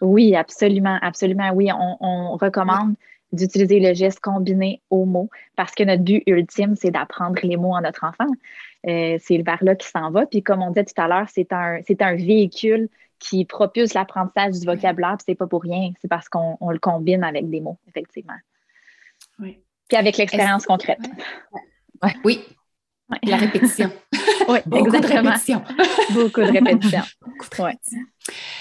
Oui, 0.00 0.34
absolument, 0.34 0.98
absolument. 1.00 1.50
Oui, 1.54 1.68
on, 1.72 2.36
recommande 2.36 2.94
d'utiliser 3.34 3.80
le 3.80 3.94
geste 3.94 4.20
combiné 4.20 4.80
au 4.90 5.04
mot 5.04 5.28
parce 5.56 5.74
que 5.74 5.82
notre 5.82 6.02
but 6.02 6.22
ultime, 6.26 6.76
c'est 6.76 6.90
d'apprendre 6.90 7.38
les 7.42 7.56
mots 7.56 7.74
à 7.74 7.80
notre 7.80 8.04
enfant. 8.04 8.26
Euh, 8.86 9.16
c'est 9.20 9.38
vers 9.38 9.62
là 9.62 9.74
qui 9.74 9.88
s'en 9.88 10.10
va. 10.10 10.26
Puis 10.26 10.42
comme 10.42 10.62
on 10.62 10.70
disait 10.70 10.84
tout 10.84 11.00
à 11.00 11.08
l'heure, 11.08 11.28
c'est 11.28 11.52
un, 11.52 11.80
c'est 11.86 12.02
un 12.02 12.14
véhicule 12.14 12.88
qui 13.18 13.44
propulse 13.44 13.94
l'apprentissage 13.94 14.58
du 14.60 14.66
vocabulaire, 14.66 15.16
puis 15.16 15.24
c'est 15.28 15.34
pas 15.34 15.46
pour 15.46 15.62
rien, 15.62 15.92
c'est 16.00 16.08
parce 16.08 16.28
qu'on 16.28 16.58
le 16.68 16.78
combine 16.78 17.24
avec 17.24 17.48
des 17.48 17.60
mots, 17.60 17.78
effectivement. 17.88 18.34
Oui. 19.38 19.60
Puis 19.88 19.96
avec 19.96 20.16
l'expérience 20.18 20.66
concrète. 20.66 21.00
Oui, 22.24 22.44
la 23.22 23.36
répétition. 23.36 23.90
oui, 24.48 24.58
Beaucoup 24.66 24.90
de 24.90 25.06
répétition. 25.06 25.62
Beaucoup 26.10 26.40
de 26.40 26.50
répétition. 26.52 27.02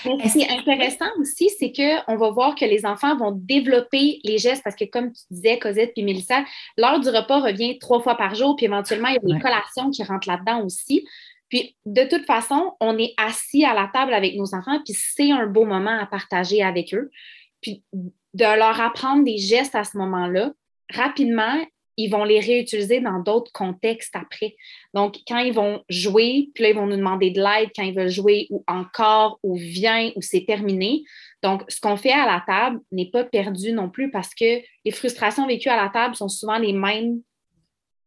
Ce 0.05 0.33
qui 0.33 0.41
est 0.41 0.51
intéressant 0.51 1.09
aussi, 1.19 1.49
c'est 1.57 1.71
qu'on 1.71 2.17
va 2.17 2.29
voir 2.31 2.55
que 2.55 2.65
les 2.65 2.85
enfants 2.85 3.15
vont 3.17 3.31
développer 3.31 4.19
les 4.23 4.37
gestes 4.37 4.63
parce 4.63 4.75
que, 4.75 4.85
comme 4.85 5.11
tu 5.11 5.21
disais, 5.31 5.59
Cosette 5.59 5.93
puis 5.93 6.03
Mélissa, 6.03 6.43
l'heure 6.77 6.99
du 6.99 7.09
repas 7.09 7.39
revient 7.39 7.79
trois 7.79 8.01
fois 8.01 8.15
par 8.15 8.35
jour, 8.35 8.55
puis 8.55 8.65
éventuellement, 8.65 9.09
il 9.09 9.15
y 9.15 9.17
a 9.17 9.35
des 9.35 9.41
collations 9.41 9.89
qui 9.91 10.03
rentrent 10.03 10.27
là-dedans 10.27 10.63
aussi. 10.65 11.05
Puis, 11.49 11.75
de 11.85 12.03
toute 12.03 12.25
façon, 12.25 12.73
on 12.79 12.97
est 12.97 13.13
assis 13.17 13.63
à 13.63 13.73
la 13.73 13.89
table 13.93 14.13
avec 14.13 14.35
nos 14.35 14.55
enfants, 14.55 14.79
puis 14.83 14.95
c'est 14.97 15.31
un 15.31 15.45
beau 15.45 15.65
moment 15.65 15.97
à 15.99 16.05
partager 16.05 16.63
avec 16.63 16.93
eux. 16.93 17.11
Puis, 17.61 17.83
de 17.93 18.43
leur 18.43 18.81
apprendre 18.81 19.23
des 19.23 19.37
gestes 19.37 19.75
à 19.75 19.83
ce 19.83 19.97
moment-là, 19.97 20.51
rapidement, 20.91 21.63
ils 21.97 22.09
vont 22.09 22.23
les 22.23 22.39
réutiliser 22.39 22.99
dans 22.99 23.19
d'autres 23.19 23.51
contextes 23.51 24.15
après. 24.15 24.55
Donc, 24.93 25.17
quand 25.27 25.39
ils 25.39 25.53
vont 25.53 25.83
jouer, 25.89 26.49
puis 26.53 26.63
là, 26.63 26.69
ils 26.69 26.75
vont 26.75 26.87
nous 26.87 26.97
demander 26.97 27.31
de 27.31 27.41
l'aide 27.41 27.69
quand 27.75 27.83
ils 27.83 27.95
veulent 27.95 28.09
jouer 28.09 28.47
ou 28.49 28.63
encore, 28.67 29.39
ou 29.43 29.55
vient, 29.55 30.11
ou 30.15 30.21
c'est 30.21 30.45
terminé. 30.45 31.03
Donc, 31.41 31.63
ce 31.67 31.79
qu'on 31.79 31.97
fait 31.97 32.11
à 32.11 32.25
la 32.25 32.43
table 32.45 32.79
n'est 32.91 33.09
pas 33.09 33.23
perdu 33.23 33.73
non 33.73 33.89
plus 33.89 34.09
parce 34.09 34.33
que 34.33 34.61
les 34.85 34.91
frustrations 34.91 35.45
vécues 35.45 35.69
à 35.69 35.81
la 35.81 35.89
table 35.89 36.15
sont 36.15 36.29
souvent 36.29 36.57
les 36.57 36.73
mêmes 36.73 37.21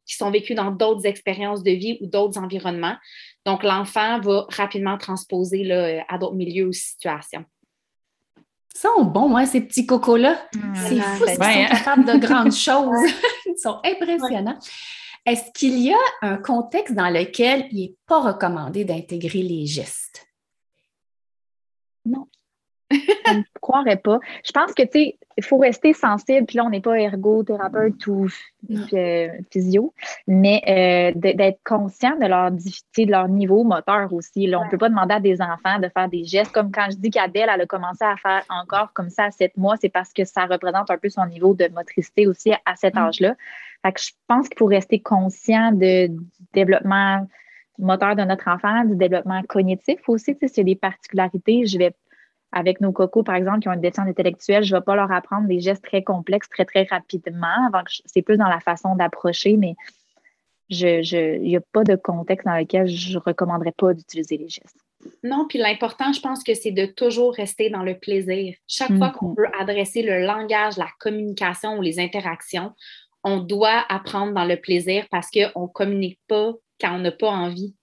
qui 0.07 0.14
sont 0.14 0.31
vécues 0.31 0.55
dans 0.55 0.70
d'autres 0.70 1.07
expériences 1.07 1.62
de 1.62 1.72
vie 1.72 1.99
ou 2.01 2.07
d'autres 2.07 2.38
environnements. 2.38 2.96
Donc, 3.44 3.62
l'enfant 3.62 4.20
va 4.20 4.46
rapidement 4.51 4.99
transposer 4.99 5.64
là, 5.64 6.05
à 6.09 6.18
d'autres 6.18 6.37
milieux 6.37 6.66
ou 6.66 6.72
situations. 6.72 7.44
Sont 8.77 9.05
bons, 9.05 9.37
hein, 9.37 9.47
ces 9.47 9.61
petits 9.61 9.87
cocos-là. 9.87 10.49
c'est 10.75 11.01
fou, 11.01 11.25
ils 11.29 11.35
sont 11.35 11.43
hein. 11.43 11.67
capables 11.71 12.05
de 12.05 12.19
grandes 12.27 12.55
choses. 12.55 13.11
ils 13.47 13.59
sont 13.59 13.81
impressionnants. 13.85 14.59
Est-ce 15.25 15.51
qu'il 15.53 15.79
y 15.79 15.93
a 15.93 15.99
un 16.23 16.37
contexte 16.37 16.95
dans 16.95 17.11
lequel 17.11 17.67
il 17.73 17.81
n'est 17.81 17.97
pas 18.07 18.21
recommandé 18.21 18.85
d'intégrer 18.85 19.43
les 19.43 19.67
gestes? 19.67 20.27
Non. 22.05 22.29
Je 22.90 23.33
ne 23.33 23.42
croirais 23.61 23.96
pas. 23.96 24.20
Je 24.44 24.53
pense 24.53 24.72
que, 24.72 24.83
tu 24.83 24.90
sais, 24.92 25.18
il 25.37 25.44
faut 25.44 25.59
rester 25.59 25.92
sensible. 25.92 26.46
Puis 26.46 26.57
là, 26.57 26.64
on 26.64 26.70
n'est 26.70 26.81
pas 26.81 26.99
ergothérapeute 26.99 28.07
ou 28.07 28.29
euh, 28.92 29.29
physio, 29.51 29.92
mais 30.27 30.62
euh, 30.68 31.18
d'être 31.18 31.61
conscient 31.64 32.16
de 32.16 32.27
leur 32.27 32.51
difficulté, 32.51 33.07
de 33.07 33.11
leur 33.11 33.29
niveau 33.29 33.64
moteur 33.64 34.12
aussi. 34.12 34.46
Là, 34.46 34.61
on 34.61 34.64
ne 34.64 34.70
peut 34.70 34.79
pas 34.79 34.88
demander 34.88 35.14
à 35.14 35.20
des 35.20 35.40
enfants 35.42 35.79
de 35.81 35.88
faire 35.88 36.09
des 36.09 36.25
gestes. 36.25 36.53
Comme 36.53 36.70
quand 36.70 36.87
je 36.90 36.96
dis 36.96 37.11
qu'Adèle, 37.11 37.51
elle 37.53 37.61
a 37.61 37.66
commencé 37.66 38.05
à 38.05 38.16
faire 38.16 38.44
encore 38.49 38.92
comme 38.92 39.11
ça 39.11 39.25
à 39.25 39.31
sept 39.31 39.57
mois, 39.57 39.77
c'est 39.81 39.88
parce 39.88 40.12
que 40.12 40.25
ça 40.25 40.46
représente 40.46 40.90
un 40.90 40.99
peu 40.99 41.09
son 41.09 41.27
niveau 41.27 41.55
de 41.55 41.68
motricité 41.68 42.27
aussi 42.27 42.53
à 42.53 42.77
cet 42.77 42.94
mm. 42.94 42.99
âge-là. 42.99 43.35
Fait 43.85 43.92
que 43.92 44.01
je 44.01 44.11
pense 44.27 44.49
qu'il 44.49 44.59
faut 44.59 44.66
rester 44.66 45.01
conscient 45.01 45.72
de, 45.72 46.07
du 46.07 46.25
développement 46.55 47.27
moteur 47.79 48.16
de 48.16 48.22
notre 48.22 48.49
enfant, 48.49 48.85
du 48.85 48.96
développement 48.96 49.42
cognitif 49.42 50.01
aussi. 50.09 50.37
S'il 50.40 50.57
y 50.57 50.61
a 50.61 50.64
des 50.64 50.77
particularités, 50.77 51.66
je 51.66 51.79
vais 51.79 51.92
avec 52.57 52.81
nos 52.81 52.90
cocos, 52.90 53.23
par 53.23 53.35
exemple, 53.35 53.61
qui 53.61 53.69
ont 53.69 53.75
une 53.75 53.83
déficience 53.83 54.09
intellectuelle, 54.09 54.64
je 54.64 54.75
ne 54.75 54.81
vais 54.81 54.85
pas 54.85 54.97
leur 54.97 55.12
apprendre 55.12 55.47
des 55.47 55.61
gestes 55.61 55.85
très 55.85 56.03
complexes 56.03 56.49
très, 56.49 56.64
très 56.64 56.85
rapidement. 56.85 57.71
C'est 58.07 58.23
plus 58.23 58.38
dans 58.38 58.49
la 58.49 58.61
façon 58.61 58.97
d'approcher, 58.97 59.59
mais 59.59 59.75
il 60.71 61.40
n'y 61.42 61.57
a 61.57 61.61
pas 61.61 61.85
de 61.85 61.97
contexte 61.97 62.47
dans 62.47 62.57
lequel 62.57 62.87
je 62.87 63.12
ne 63.12 63.23
recommanderais 63.23 63.75
pas 63.77 63.92
d'utiliser 63.92 64.38
les 64.38 64.49
gestes. 64.49 64.79
Non, 65.23 65.45
puis 65.47 65.59
l'important, 65.59 66.14
je 66.14 66.21
pense 66.21 66.42
que 66.42 66.55
c'est 66.55 66.71
de 66.71 66.87
toujours 66.87 67.35
rester 67.35 67.69
dans 67.69 67.83
le 67.83 67.99
plaisir. 67.99 68.55
Chaque 68.66 68.97
fois 68.97 69.11
qu'on 69.11 69.35
veut 69.35 69.49
adresser 69.61 70.01
le 70.01 70.25
langage, 70.25 70.79
la 70.79 70.88
communication 70.99 71.77
ou 71.77 71.83
les 71.83 72.01
interactions, 72.01 72.73
on 73.23 73.40
doit 73.40 73.85
apprendre 73.90 74.33
dans 74.33 74.47
le 74.47 74.57
plaisir 74.57 75.05
parce 75.11 75.29
qu'on 75.31 75.64
ne 75.64 75.73
communique 75.73 76.21
pas 76.27 76.55
quand 76.81 76.95
on 76.95 77.01
n'a 77.01 77.12
pas 77.12 77.29
envie 77.29 77.75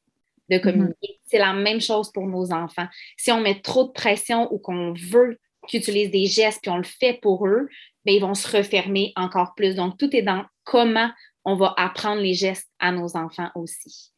de 0.50 0.56
mm-hmm. 0.56 0.62
communiquer. 0.62 1.20
C'est 1.26 1.38
la 1.38 1.54
même 1.54 1.82
chose 1.82 2.12
pour 2.12 2.28
nos 2.28 2.52
enfants. 2.52 2.88
Si 3.18 3.32
on 3.32 3.42
met 3.42 3.62
trop 3.62 3.86
de 3.86 3.92
pression 3.92 4.52
ou 4.54 4.60
qu'on 4.60 4.94
veut 4.94 5.40
qu'ils 5.68 5.80
utilisent 5.80 6.12
des 6.12 6.26
gestes 6.26 6.60
puis 6.62 6.72
on 6.72 6.78
le 6.78 6.84
fait 6.84 7.20
pour 7.22 7.48
eux, 7.48 7.70
bien, 8.06 8.16
ils 8.16 8.22
vont 8.22 8.34
se 8.34 8.58
refermer 8.58 9.14
encore 9.16 9.54
plus. 9.56 9.76
Donc, 9.76 9.98
tout 9.98 10.14
est 10.16 10.22
dans 10.22 10.46
comment 10.64 11.10
on 11.46 11.56
va 11.56 11.74
apprendre 11.78 12.22
les 12.22 12.34
gestes 12.34 12.70
à 12.80 12.92
nos 12.92 13.16
enfants 13.16 13.50
aussi. 13.56 14.12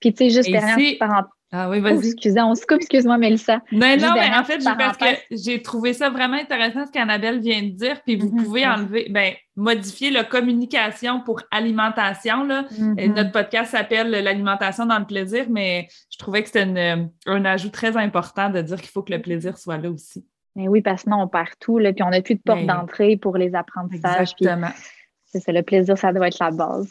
Puis, 0.00 0.14
tu 0.14 0.24
sais, 0.24 0.30
juste 0.30 0.50
dernière 0.50 0.98
parenthèse. 0.98 1.30
Ah 1.52 1.68
oui, 1.68 1.80
vas-y. 1.80 2.10
excusez, 2.10 2.40
on 2.40 2.54
se 2.54 2.64
coupe, 2.64 2.78
excuse-moi, 2.80 3.18
Mélissa. 3.18 3.60
Non, 3.72 3.96
non, 3.96 4.12
mais 4.14 4.30
en 4.36 4.44
fait, 4.44 4.62
parce 4.64 4.96
que 4.96 5.04
j'ai 5.32 5.60
trouvé 5.62 5.92
ça 5.92 6.08
vraiment 6.08 6.36
intéressant 6.36 6.86
ce 6.86 6.92
qu'Annabelle 6.92 7.40
vient 7.40 7.62
de 7.62 7.70
dire, 7.70 8.00
puis 8.04 8.16
vous 8.16 8.28
mm-hmm. 8.28 8.44
pouvez 8.44 8.66
enlever, 8.66 9.08
ben, 9.10 9.32
modifier 9.56 10.10
la 10.10 10.22
communication 10.22 11.20
pour 11.22 11.42
alimentation. 11.50 12.44
Là. 12.44 12.66
Mm-hmm. 12.70 13.14
Notre 13.14 13.32
podcast 13.32 13.72
s'appelle 13.72 14.10
L'alimentation 14.10 14.86
dans 14.86 14.98
le 15.00 15.06
plaisir, 15.06 15.46
mais 15.50 15.88
je 16.12 16.18
trouvais 16.18 16.42
que 16.42 16.48
c'était 16.48 17.08
un 17.26 17.44
ajout 17.44 17.70
très 17.70 17.96
important 17.96 18.48
de 18.48 18.60
dire 18.62 18.76
qu'il 18.76 18.90
faut 18.90 19.02
que 19.02 19.12
le 19.12 19.20
plaisir 19.20 19.58
soit 19.58 19.78
là 19.78 19.90
aussi. 19.90 20.24
Mais 20.54 20.68
oui, 20.68 20.82
parce 20.82 21.02
que 21.02 21.10
sinon, 21.10 21.22
on 21.22 21.28
perd 21.28 21.50
tout, 21.58 21.78
là, 21.78 21.92
puis 21.92 22.02
on 22.04 22.10
n'a 22.10 22.22
plus 22.22 22.34
de 22.34 22.42
porte 22.44 22.64
d'entrée 22.64 23.16
pour 23.16 23.36
les 23.36 23.54
apprentissages. 23.54 24.34
Exactement. 24.38 24.72
C'est 25.26 25.40
ça, 25.40 25.52
le 25.52 25.62
plaisir, 25.62 25.96
ça 25.96 26.12
doit 26.12 26.28
être 26.28 26.38
la 26.40 26.50
base. 26.50 26.88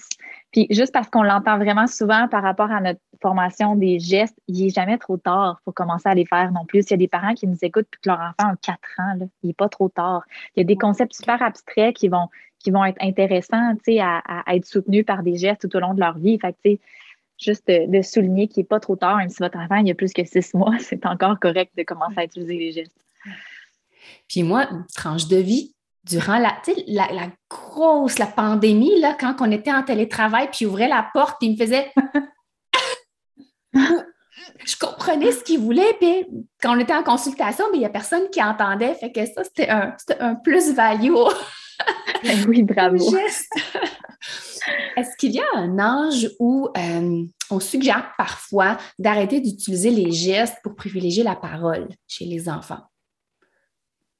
Puis 0.51 0.67
juste 0.71 0.91
parce 0.91 1.09
qu'on 1.09 1.23
l'entend 1.23 1.57
vraiment 1.57 1.87
souvent 1.87 2.27
par 2.27 2.41
rapport 2.41 2.71
à 2.71 2.81
notre 2.81 2.99
formation 3.21 3.75
des 3.75 3.99
gestes, 3.99 4.35
il 4.47 4.63
n'est 4.63 4.69
jamais 4.69 4.97
trop 4.97 5.17
tard 5.17 5.61
pour 5.63 5.73
commencer 5.73 6.09
à 6.09 6.15
les 6.15 6.25
faire 6.25 6.51
non 6.51 6.65
plus. 6.65 6.85
Il 6.85 6.91
y 6.91 6.93
a 6.93 6.97
des 6.97 7.07
parents 7.07 7.33
qui 7.35 7.47
nous 7.47 7.57
écoutent 7.61 7.87
puis 7.89 8.01
que 8.01 8.09
leur 8.09 8.19
enfant 8.19 8.53
a 8.53 8.55
4 8.61 8.79
ans, 8.99 9.13
là, 9.19 9.25
il 9.43 9.47
n'est 9.47 9.53
pas 9.53 9.69
trop 9.69 9.89
tard. 9.89 10.23
Il 10.55 10.61
y 10.61 10.61
a 10.61 10.65
des 10.65 10.77
concepts 10.77 11.13
super 11.13 11.41
abstraits 11.41 11.95
qui 11.95 12.07
vont, 12.07 12.29
qui 12.59 12.71
vont 12.71 12.83
être 12.83 12.97
intéressants 13.01 13.75
à, 13.99 14.49
à, 14.49 14.55
être 14.55 14.65
soutenus 14.65 15.05
par 15.05 15.21
des 15.21 15.37
gestes 15.37 15.69
tout 15.69 15.77
au 15.77 15.79
long 15.79 15.93
de 15.93 15.99
leur 15.99 16.17
vie. 16.17 16.39
Fait 16.39 16.53
que, 16.53 16.81
juste 17.37 17.67
de, 17.67 18.01
souligner 18.01 18.47
qu'il 18.47 18.61
n'est 18.61 18.67
pas 18.67 18.79
trop 18.79 18.95
tard, 18.95 19.17
même 19.17 19.29
si 19.29 19.37
votre 19.39 19.57
enfant 19.57 19.77
il 19.77 19.87
y 19.87 19.91
a 19.91 19.95
plus 19.95 20.13
que 20.13 20.23
six 20.23 20.53
mois, 20.55 20.77
c'est 20.79 21.05
encore 21.05 21.39
correct 21.39 21.71
de 21.77 21.83
commencer 21.83 22.17
à 22.17 22.23
utiliser 22.23 22.57
les 22.57 22.71
gestes. 22.71 22.99
Puis 24.27 24.43
moi, 24.43 24.67
tranche 24.95 25.27
de 25.27 25.37
vie, 25.37 25.73
durant 26.05 26.39
la, 26.39 26.57
la, 26.87 27.27
grosse, 27.79 28.19
la 28.19 28.27
pandémie, 28.27 28.99
là, 28.99 29.15
quand 29.19 29.35
on 29.39 29.49
était 29.51 29.71
en 29.71 29.81
télétravail, 29.83 30.49
puis 30.51 30.59
il 30.61 30.67
ouvrait 30.67 30.89
la 30.89 31.09
porte, 31.13 31.37
puis 31.39 31.49
il 31.49 31.53
me 31.53 31.57
faisait. 31.57 31.91
je 33.73 34.75
comprenais 34.79 35.31
ce 35.31 35.43
qu'il 35.43 35.59
voulait, 35.59 35.93
puis 35.99 36.25
quand 36.61 36.75
on 36.75 36.79
était 36.79 36.93
en 36.93 37.03
consultation, 37.03 37.65
il 37.73 37.79
n'y 37.79 37.85
a 37.85 37.89
personne 37.89 38.29
qui 38.29 38.43
entendait. 38.43 38.93
Fait 38.95 39.11
que 39.11 39.25
ça, 39.25 39.43
c'était 39.43 39.69
un, 39.69 39.95
un 40.19 40.35
plus-value. 40.35 41.13
Ben 42.23 42.45
oui, 42.49 42.63
bravo. 42.63 42.97
Est-ce 44.97 45.15
qu'il 45.17 45.31
y 45.31 45.39
a 45.39 45.45
un 45.55 45.79
âge 45.79 46.29
où 46.37 46.67
euh, 46.77 47.23
on 47.49 47.59
suggère 47.61 48.11
parfois 48.17 48.77
d'arrêter 48.97 49.39
d'utiliser 49.39 49.89
les 49.89 50.11
gestes 50.11 50.57
pour 50.61 50.75
privilégier 50.75 51.23
la 51.23 51.37
parole 51.37 51.87
chez 52.05 52.25
les 52.25 52.49
enfants? 52.49 52.88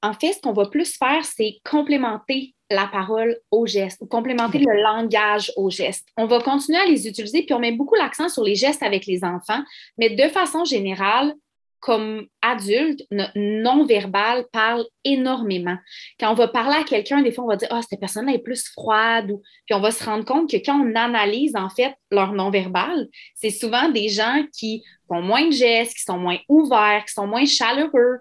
En 0.02 0.14
fait, 0.14 0.34
ce 0.34 0.42
qu'on 0.42 0.54
va 0.54 0.68
plus 0.68 0.96
faire, 0.98 1.26
c'est 1.26 1.58
complémenter 1.70 2.56
la 2.72 2.88
parole 2.88 3.38
au 3.52 3.66
geste 3.66 3.98
ou 4.02 4.06
complémenter 4.06 4.60
le 4.60 4.82
langage 4.82 5.52
au 5.58 5.70
geste. 5.70 6.08
On 6.18 6.26
va 6.26 6.40
continuer 6.40 6.78
à 6.78 6.86
les 6.86 7.08
utiliser, 7.08 7.44
puis 7.44 7.54
on 7.54 7.60
met 7.60 7.72
beaucoup 7.72 7.96
l'accent 7.96 8.30
sur 8.30 8.44
les 8.44 8.56
gestes 8.56 8.84
avec 8.84 9.06
les 9.08 9.24
enfants, 9.24 9.62
mais 9.98 10.12
de 10.12 10.30
façon 10.30 10.66
générale, 10.66 11.34
comme 11.80 12.26
adulte, 12.42 13.02
non-verbal 13.36 14.46
parle 14.52 14.86
énormément. 15.04 15.78
Quand 16.20 16.32
on 16.32 16.36
va 16.36 16.48
parler 16.48 16.78
à 16.78 16.84
quelqu'un, 16.84 17.22
des 17.22 17.32
fois, 17.32 17.46
on 17.46 17.48
va 17.48 17.56
dire 17.56 17.70
Ah, 17.72 17.82
cette 17.88 18.00
personne-là 18.00 18.34
est 18.34 18.44
plus 18.44 18.68
froide. 18.70 19.32
Puis 19.66 19.74
on 19.74 19.80
va 19.80 19.92
se 19.92 20.04
rendre 20.04 20.26
compte 20.26 20.50
que 20.50 20.58
quand 20.58 20.80
on 20.80 20.96
analyse, 20.96 21.56
en 21.56 21.70
fait, 21.70 21.94
leur 22.12 22.34
non-verbal, 22.34 23.08
c'est 23.36 23.50
souvent 23.50 23.90
des 23.90 24.10
gens 24.10 24.44
qui 24.58 24.84
font 25.08 25.22
moins 25.22 25.48
de 25.48 25.52
gestes, 25.52 25.96
qui 25.96 26.04
sont 26.04 26.18
moins 26.18 26.38
ouverts, 26.48 27.06
qui 27.06 27.14
sont 27.14 27.28
moins 27.28 27.46
chaleureux. 27.46 28.20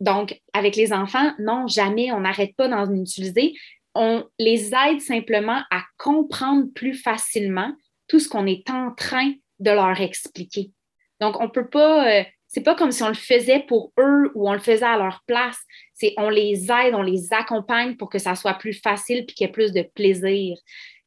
Donc, 0.00 0.40
avec 0.52 0.76
les 0.76 0.92
enfants, 0.92 1.32
non, 1.38 1.66
jamais, 1.66 2.12
on 2.12 2.20
n'arrête 2.20 2.54
pas 2.56 2.68
d'en 2.68 2.92
utiliser. 2.94 3.54
On 3.94 4.24
les 4.38 4.72
aide 4.74 5.00
simplement 5.00 5.62
à 5.70 5.82
comprendre 5.98 6.64
plus 6.74 6.94
facilement 6.94 7.72
tout 8.08 8.18
ce 8.18 8.28
qu'on 8.28 8.46
est 8.46 8.68
en 8.70 8.92
train 8.92 9.32
de 9.60 9.70
leur 9.70 10.00
expliquer. 10.00 10.72
Donc, 11.20 11.40
on 11.40 11.44
ne 11.44 11.50
peut 11.50 11.68
pas, 11.68 12.08
euh, 12.08 12.24
c'est 12.54 12.60
pas 12.60 12.76
comme 12.76 12.92
si 12.92 13.02
on 13.02 13.08
le 13.08 13.14
faisait 13.14 13.64
pour 13.66 13.92
eux 13.98 14.30
ou 14.36 14.48
on 14.48 14.52
le 14.52 14.60
faisait 14.60 14.84
à 14.84 14.96
leur 14.96 15.24
place. 15.26 15.58
C'est 15.92 16.14
on 16.18 16.30
les 16.30 16.70
aide, 16.70 16.94
on 16.94 17.02
les 17.02 17.32
accompagne 17.32 17.96
pour 17.96 18.08
que 18.08 18.20
ça 18.20 18.36
soit 18.36 18.54
plus 18.54 18.74
facile 18.74 19.26
puis 19.26 19.34
qu'il 19.34 19.46
y 19.46 19.50
ait 19.50 19.52
plus 19.52 19.72
de 19.72 19.82
plaisir 19.82 20.56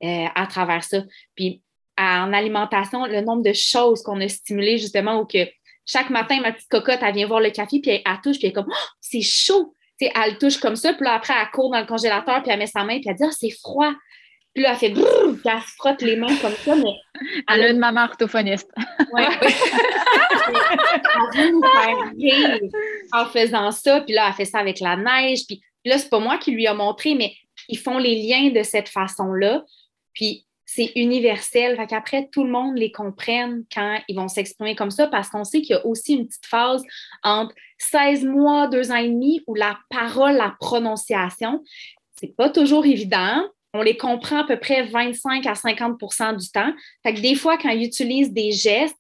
euh, 0.04 0.26
à 0.36 0.46
travers 0.46 0.84
ça. 0.84 1.04
Puis 1.36 1.62
en 1.98 2.34
alimentation, 2.34 3.06
le 3.06 3.22
nombre 3.22 3.44
de 3.44 3.54
choses 3.54 4.04
qu'on 4.04 4.20
a 4.20 4.28
stimulées 4.28 4.78
justement 4.78 5.22
ou 5.22 5.26
que 5.26 5.48
chaque 5.86 6.10
matin, 6.10 6.42
ma 6.42 6.52
petite 6.52 6.68
cocotte, 6.68 7.00
elle 7.02 7.16
vient 7.16 7.28
voir 7.28 7.40
le 7.40 7.52
café 7.52 7.80
puis 7.80 7.92
elle, 7.92 8.04
touche 8.22 8.40
puis 8.40 8.48
elle 8.48 8.50
est 8.50 8.54
comme 8.54 8.68
oh, 8.70 8.88
c'est 9.00 9.22
chaud. 9.22 9.74
elle 10.02 10.38
touche 10.40 10.58
comme 10.58 10.76
ça, 10.76 10.94
puis 10.94 11.06
là, 11.06 11.14
après, 11.14 11.34
elle 11.34 11.50
court 11.52 11.72
dans 11.72 11.80
le 11.80 11.86
congélateur, 11.86 12.44
puis 12.44 12.52
elle 12.52 12.60
met 12.60 12.68
sa 12.68 12.84
main, 12.84 13.00
puis 13.00 13.08
elle 13.08 13.16
dit 13.16 13.24
oh, 13.26 13.32
c'est 13.32 13.52
froid. 13.52 13.94
Puis 14.58 14.64
là, 14.64 14.72
elle 14.72 14.78
fait 14.78 14.90
brrr, 14.90 15.34
puis 15.34 15.42
elle 15.46 15.62
frotte 15.78 16.02
les 16.02 16.16
mains 16.16 16.36
comme 16.38 16.56
ça, 16.56 16.76
mais. 16.76 16.96
Elle, 17.48 17.62
a 17.62 17.70
une 17.70 17.78
maman 17.78 18.06
orthophoniste. 18.06 18.68
Oui, 19.14 19.22
elle 21.38 21.52
nous 21.52 21.62
faire 21.62 22.12
rire 22.18 22.60
en 23.14 23.28
faisant 23.28 23.70
ça, 23.70 24.02
puis 24.02 24.16
là, 24.16 24.30
elle 24.30 24.34
fait 24.34 24.46
ça 24.46 24.58
avec 24.58 24.80
la 24.80 24.96
neige, 24.96 25.46
puis, 25.46 25.62
puis 25.84 25.92
là, 25.92 26.00
c'est 26.00 26.10
pas 26.10 26.18
moi 26.18 26.40
qui 26.40 26.50
lui 26.50 26.66
a 26.66 26.74
montré, 26.74 27.14
mais 27.14 27.36
ils 27.70 27.78
font 27.78 28.00
les 28.00 28.16
liens 28.16 28.50
de 28.50 28.64
cette 28.64 28.90
façon-là. 28.90 29.64
Puis 30.16 30.48
c'est 30.66 30.92
universel. 30.96 31.76
Fait 31.76 31.86
qu'après, 31.86 32.28
tout 32.32 32.44
le 32.44 32.50
monde 32.50 32.80
les 32.80 32.92
comprenne 32.92 33.64
quand 33.72 34.00
ils 34.08 34.16
vont 34.16 34.28
s'exprimer 34.28 34.76
comme 34.76 34.90
ça 34.90 35.06
parce 35.06 35.30
qu'on 35.30 35.44
sait 35.44 35.62
qu'il 35.62 35.76
y 35.76 35.80
a 35.80 35.86
aussi 35.86 36.16
une 36.16 36.26
petite 36.26 36.48
phase 36.48 36.82
entre 37.22 37.54
16 37.78 38.26
mois, 38.26 38.68
2 38.70 38.92
ans 38.92 38.96
et 38.96 39.10
demi 39.10 39.44
où 39.46 39.54
la 39.54 39.78
parole, 39.92 40.34
la 40.34 40.56
prononciation, 40.60 41.64
c'est 42.20 42.36
pas 42.36 42.50
toujours 42.50 42.88
évident. 42.88 43.44
On 43.74 43.82
les 43.82 43.98
comprend 43.98 44.40
à 44.40 44.44
peu 44.46 44.58
près 44.58 44.84
25 44.84 45.46
à 45.46 45.54
50% 45.54 46.38
du 46.38 46.50
temps. 46.50 46.74
Fait 47.04 47.14
que 47.14 47.22
des 47.22 47.36
fois, 47.36 47.58
quand 47.58 47.70
ils 47.70 47.86
utilisent 47.86 48.32
des 48.32 48.52
gestes, 48.52 48.98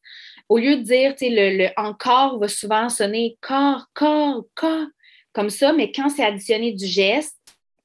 au 0.49 0.57
lieu 0.57 0.77
de 0.77 0.81
dire, 0.83 1.15
le, 1.21 1.69
encore 1.77 2.39
va 2.39 2.47
souvent 2.47 2.89
sonner 2.89 3.37
corps, 3.41 3.85
corps, 3.93 4.43
corps, 4.55 4.87
comme 5.33 5.49
ça, 5.49 5.73
mais 5.73 5.91
quand 5.91 6.09
c'est 6.09 6.23
additionné 6.23 6.73
du 6.73 6.85
geste, 6.85 7.37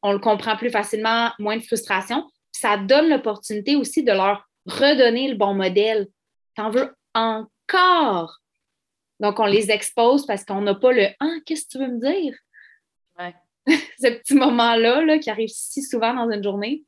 on 0.03 0.12
le 0.12 0.18
comprend 0.18 0.57
plus 0.57 0.71
facilement, 0.71 1.31
moins 1.38 1.57
de 1.57 1.62
frustration 1.62 2.25
ça 2.62 2.77
donne 2.77 3.09
l'opportunité 3.09 3.75
aussi 3.75 4.05
de 4.05 4.12
leur 4.12 4.49
redonner 4.66 5.29
le 5.29 5.37
bon 5.37 5.55
modèle. 5.55 6.07
T'en 6.55 6.71
veux 6.71 6.95
encore? 7.14 8.38
Donc, 9.18 9.40
on 9.40 9.47
les 9.47 9.71
expose 9.71 10.27
parce 10.27 10.45
qu'on 10.45 10.61
n'a 10.61 10.75
pas 10.75 10.92
le 10.92 11.09
Ah, 11.18 11.37
qu'est-ce 11.45 11.64
que 11.64 11.71
tu 11.73 11.79
veux 11.79 11.88
me 11.88 12.01
dire? 12.01 12.35
Ce 14.02 14.08
petit 14.08 14.34
moment-là 14.34 15.04
là, 15.04 15.18
qui 15.18 15.30
arrive 15.30 15.48
si 15.48 15.82
souvent 15.82 16.14
dans 16.14 16.30
une 16.30 16.42
journée. 16.42 16.84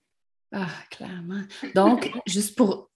Ah, 0.53 0.69
clairement. 0.91 1.43
Donc, 1.75 2.11
juste 2.27 2.57
pour 2.57 2.91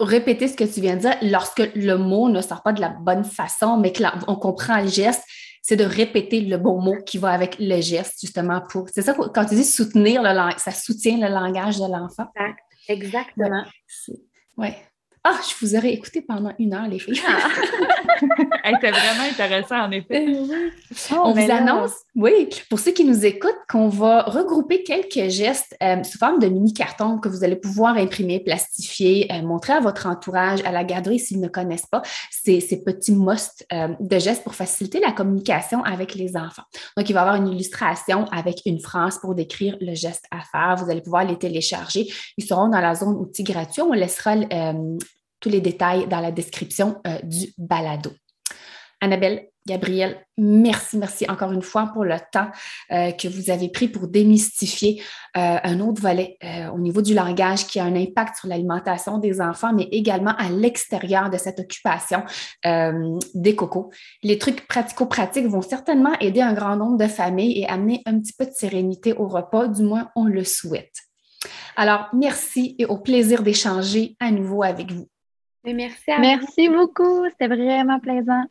répéter 0.00 0.48
ce 0.48 0.56
que 0.56 0.64
tu 0.64 0.80
viens 0.80 0.96
de 0.96 1.00
dire, 1.00 1.16
lorsque 1.22 1.62
le 1.74 1.96
mot 1.96 2.28
ne 2.28 2.40
sort 2.40 2.62
pas 2.62 2.72
de 2.72 2.80
la 2.80 2.88
bonne 2.88 3.24
façon, 3.24 3.76
mais 3.78 3.92
qu'on 3.92 4.36
comprend 4.36 4.80
le 4.80 4.88
geste, 4.88 5.24
c'est 5.62 5.76
de 5.76 5.84
répéter 5.84 6.40
le 6.40 6.58
bon 6.58 6.80
mot 6.80 6.96
qui 7.06 7.18
va 7.18 7.30
avec 7.30 7.56
le 7.58 7.80
geste, 7.80 8.20
justement, 8.20 8.60
pour. 8.68 8.88
C'est 8.92 9.02
ça, 9.02 9.14
quand 9.14 9.44
tu 9.46 9.54
dis 9.54 9.64
soutenir 9.64 10.22
le 10.22 10.34
langage, 10.34 10.58
ça 10.58 10.72
soutient 10.72 11.16
le 11.16 11.32
langage 11.32 11.78
de 11.78 11.90
l'enfant. 11.90 12.26
Exactement. 12.88 13.64
Oui. 14.56 14.68
Ah, 15.26 15.40
je 15.48 15.54
vous 15.64 15.74
aurais 15.74 15.92
écouté 15.92 16.20
pendant 16.20 16.52
une 16.58 16.74
heure, 16.74 16.86
les 16.86 16.98
filles. 16.98 17.20
Ah. 17.26 17.48
C'était 18.64 18.90
vraiment 18.90 19.30
intéressant, 19.30 19.80
en 19.80 19.90
effet. 19.90 20.26
Oh, 21.12 21.16
On 21.24 21.32
vous 21.32 21.50
annonce, 21.50 21.92
oui, 22.14 22.48
pour 22.68 22.78
ceux 22.78 22.92
qui 22.92 23.04
nous 23.04 23.24
écoutent, 23.24 23.58
qu'on 23.68 23.88
va 23.88 24.22
regrouper 24.22 24.82
quelques 24.82 25.30
gestes 25.30 25.76
euh, 25.82 26.02
sous 26.02 26.18
forme 26.18 26.38
de 26.38 26.48
mini-cartons 26.48 27.18
que 27.18 27.28
vous 27.28 27.44
allez 27.44 27.56
pouvoir 27.56 27.96
imprimer, 27.96 28.40
plastifier, 28.40 29.30
euh, 29.32 29.42
montrer 29.42 29.72
à 29.72 29.80
votre 29.80 30.06
entourage, 30.06 30.60
à 30.64 30.72
la 30.72 30.84
garderie 30.84 31.18
s'ils 31.18 31.40
ne 31.40 31.48
connaissent 31.48 31.86
pas 31.86 32.02
ces, 32.30 32.60
ces 32.60 32.82
petits 32.82 33.14
musts 33.14 33.66
euh, 33.72 33.88
de 34.00 34.18
gestes 34.18 34.44
pour 34.44 34.54
faciliter 34.54 35.00
la 35.00 35.12
communication 35.12 35.82
avec 35.84 36.14
les 36.14 36.36
enfants. 36.36 36.64
Donc, 36.96 37.08
il 37.08 37.12
va 37.12 37.20
y 37.20 37.22
avoir 37.22 37.36
une 37.36 37.48
illustration 37.48 38.26
avec 38.26 38.62
une 38.66 38.80
phrase 38.80 39.18
pour 39.18 39.34
décrire 39.34 39.76
le 39.80 39.94
geste 39.94 40.24
à 40.30 40.40
faire. 40.40 40.76
Vous 40.84 40.90
allez 40.90 41.00
pouvoir 41.00 41.24
les 41.24 41.36
télécharger. 41.36 42.06
Ils 42.36 42.44
seront 42.44 42.68
dans 42.68 42.80
la 42.80 42.94
zone 42.94 43.16
outils 43.16 43.44
gratuits. 43.44 43.82
On 43.82 43.92
laissera 43.92 44.34
tous 45.44 45.50
les 45.50 45.60
détails 45.60 46.08
dans 46.08 46.20
la 46.20 46.32
description 46.32 47.02
euh, 47.06 47.18
du 47.22 47.52
balado. 47.58 48.10
Annabelle, 49.02 49.48
Gabrielle, 49.66 50.24
merci, 50.38 50.96
merci 50.96 51.26
encore 51.28 51.52
une 51.52 51.60
fois 51.60 51.90
pour 51.92 52.04
le 52.04 52.16
temps 52.32 52.48
euh, 52.90 53.10
que 53.12 53.28
vous 53.28 53.50
avez 53.50 53.68
pris 53.68 53.88
pour 53.88 54.08
démystifier 54.08 55.02
euh, 55.36 55.58
un 55.62 55.80
autre 55.80 56.00
volet 56.00 56.38
au 56.72 56.78
niveau 56.78 57.02
du 57.02 57.12
langage 57.12 57.66
qui 57.66 57.78
a 57.78 57.84
un 57.84 57.94
impact 57.94 58.38
sur 58.38 58.48
l'alimentation 58.48 59.18
des 59.18 59.42
enfants, 59.42 59.74
mais 59.74 59.88
également 59.92 60.34
à 60.38 60.48
l'extérieur 60.48 61.28
de 61.28 61.36
cette 61.36 61.60
occupation 61.60 62.22
des 63.34 63.54
cocos. 63.54 63.90
Les 64.22 64.38
trucs 64.38 64.66
pratico-pratiques 64.66 65.48
vont 65.48 65.62
certainement 65.62 66.18
aider 66.20 66.40
un 66.40 66.54
grand 66.54 66.76
nombre 66.76 66.96
de 66.96 67.08
familles 67.08 67.58
et 67.60 67.66
amener 67.66 68.00
un 68.06 68.18
petit 68.18 68.32
peu 68.32 68.46
de 68.46 68.52
sérénité 68.52 69.12
au 69.12 69.28
repas, 69.28 69.68
du 69.68 69.82
moins 69.82 70.10
on 70.16 70.24
le 70.24 70.44
souhaite. 70.44 70.94
Alors, 71.76 72.08
merci 72.12 72.76
et 72.78 72.86
au 72.86 72.98
plaisir 72.98 73.42
d'échanger 73.42 74.16
à 74.20 74.30
nouveau 74.30 74.62
avec 74.62 74.92
vous. 74.92 75.08
Merci 75.64 76.10
à 76.10 76.18
Merci 76.18 76.68
beaucoup, 76.68 77.24
c'était 77.30 77.48
vraiment 77.48 77.98
plaisant. 77.98 78.44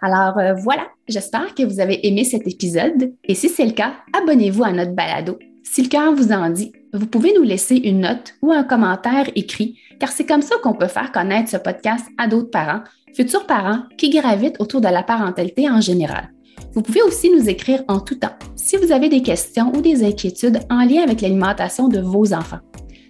Alors 0.00 0.38
euh, 0.38 0.54
voilà, 0.54 0.88
j'espère 1.08 1.54
que 1.54 1.62
vous 1.62 1.80
avez 1.80 2.06
aimé 2.06 2.24
cet 2.24 2.46
épisode 2.46 3.12
et 3.24 3.34
si 3.34 3.48
c'est 3.48 3.64
le 3.64 3.72
cas, 3.72 3.94
abonnez-vous 4.12 4.62
à 4.62 4.72
notre 4.72 4.92
balado. 4.92 5.38
Si 5.62 5.82
le 5.82 5.88
cœur 5.88 6.14
vous 6.14 6.30
en 6.30 6.50
dit, 6.50 6.72
vous 6.92 7.06
pouvez 7.06 7.32
nous 7.34 7.42
laisser 7.42 7.76
une 7.76 8.00
note 8.00 8.34
ou 8.42 8.52
un 8.52 8.62
commentaire 8.62 9.30
écrit, 9.34 9.78
car 9.98 10.10
c'est 10.10 10.26
comme 10.26 10.42
ça 10.42 10.56
qu'on 10.62 10.74
peut 10.74 10.86
faire 10.86 11.10
connaître 11.10 11.50
ce 11.50 11.56
podcast 11.56 12.06
à 12.18 12.28
d'autres 12.28 12.50
parents, 12.50 12.84
futurs 13.14 13.46
parents 13.46 13.84
qui 13.96 14.10
gravitent 14.10 14.60
autour 14.60 14.80
de 14.80 14.88
la 14.88 15.02
parentalité 15.02 15.68
en 15.68 15.80
général. 15.80 16.30
Vous 16.74 16.82
pouvez 16.82 17.02
aussi 17.02 17.30
nous 17.30 17.48
écrire 17.48 17.82
en 17.88 18.00
tout 18.00 18.16
temps 18.16 18.36
si 18.56 18.76
vous 18.76 18.92
avez 18.92 19.08
des 19.08 19.22
questions 19.22 19.72
ou 19.74 19.80
des 19.80 20.04
inquiétudes 20.04 20.60
en 20.70 20.84
lien 20.84 21.02
avec 21.02 21.20
l'alimentation 21.20 21.88
de 21.88 22.00
vos 22.00 22.32
enfants. 22.32 22.60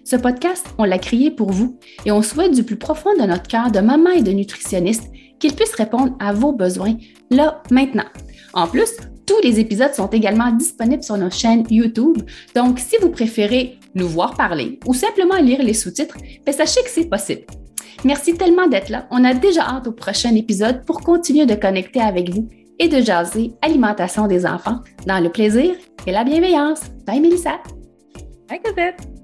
Ce 0.05 0.15
podcast, 0.15 0.67
on 0.77 0.83
l'a 0.83 0.99
créé 0.99 1.31
pour 1.31 1.51
vous 1.51 1.79
et 2.05 2.11
on 2.11 2.21
souhaite 2.21 2.53
du 2.53 2.63
plus 2.63 2.75
profond 2.75 3.09
de 3.19 3.25
notre 3.25 3.47
cœur 3.47 3.71
de 3.71 3.79
maman 3.79 4.11
et 4.11 4.21
de 4.21 4.31
nutritionniste 4.31 5.11
qu'il 5.39 5.55
puisse 5.55 5.73
répondre 5.73 6.15
à 6.19 6.31
vos 6.31 6.51
besoins 6.51 6.95
là, 7.31 7.63
maintenant. 7.71 8.05
En 8.53 8.67
plus, 8.67 8.91
tous 9.25 9.41
les 9.43 9.59
épisodes 9.59 9.95
sont 9.95 10.07
également 10.09 10.51
disponibles 10.51 11.01
sur 11.01 11.17
nos 11.17 11.31
chaînes 11.31 11.65
YouTube, 11.71 12.19
donc 12.55 12.77
si 12.77 12.97
vous 13.01 13.09
préférez 13.09 13.79
nous 13.95 14.07
voir 14.07 14.35
parler 14.35 14.79
ou 14.85 14.93
simplement 14.93 15.37
lire 15.37 15.63
les 15.63 15.73
sous-titres, 15.73 16.17
ben, 16.45 16.53
sachez 16.53 16.83
que 16.83 16.89
c'est 16.89 17.09
possible. 17.09 17.41
Merci 18.03 18.35
tellement 18.35 18.67
d'être 18.67 18.89
là. 18.89 19.07
On 19.09 19.23
a 19.23 19.33
déjà 19.33 19.63
hâte 19.63 19.87
au 19.87 19.91
prochain 19.91 20.35
épisode 20.35 20.85
pour 20.85 21.01
continuer 21.01 21.47
de 21.47 21.55
connecter 21.55 22.01
avec 22.01 22.29
vous 22.29 22.47
et 22.77 22.89
de 22.89 23.01
jaser 23.01 23.53
alimentation 23.63 24.27
des 24.27 24.45
enfants 24.45 24.81
dans 25.07 25.19
le 25.19 25.31
plaisir 25.31 25.73
et 26.05 26.11
la 26.11 26.23
bienveillance. 26.23 26.81
Bye 27.07 27.21
Mélissa. 27.21 27.57
Bye 28.47 28.61
Cosette. 28.61 29.14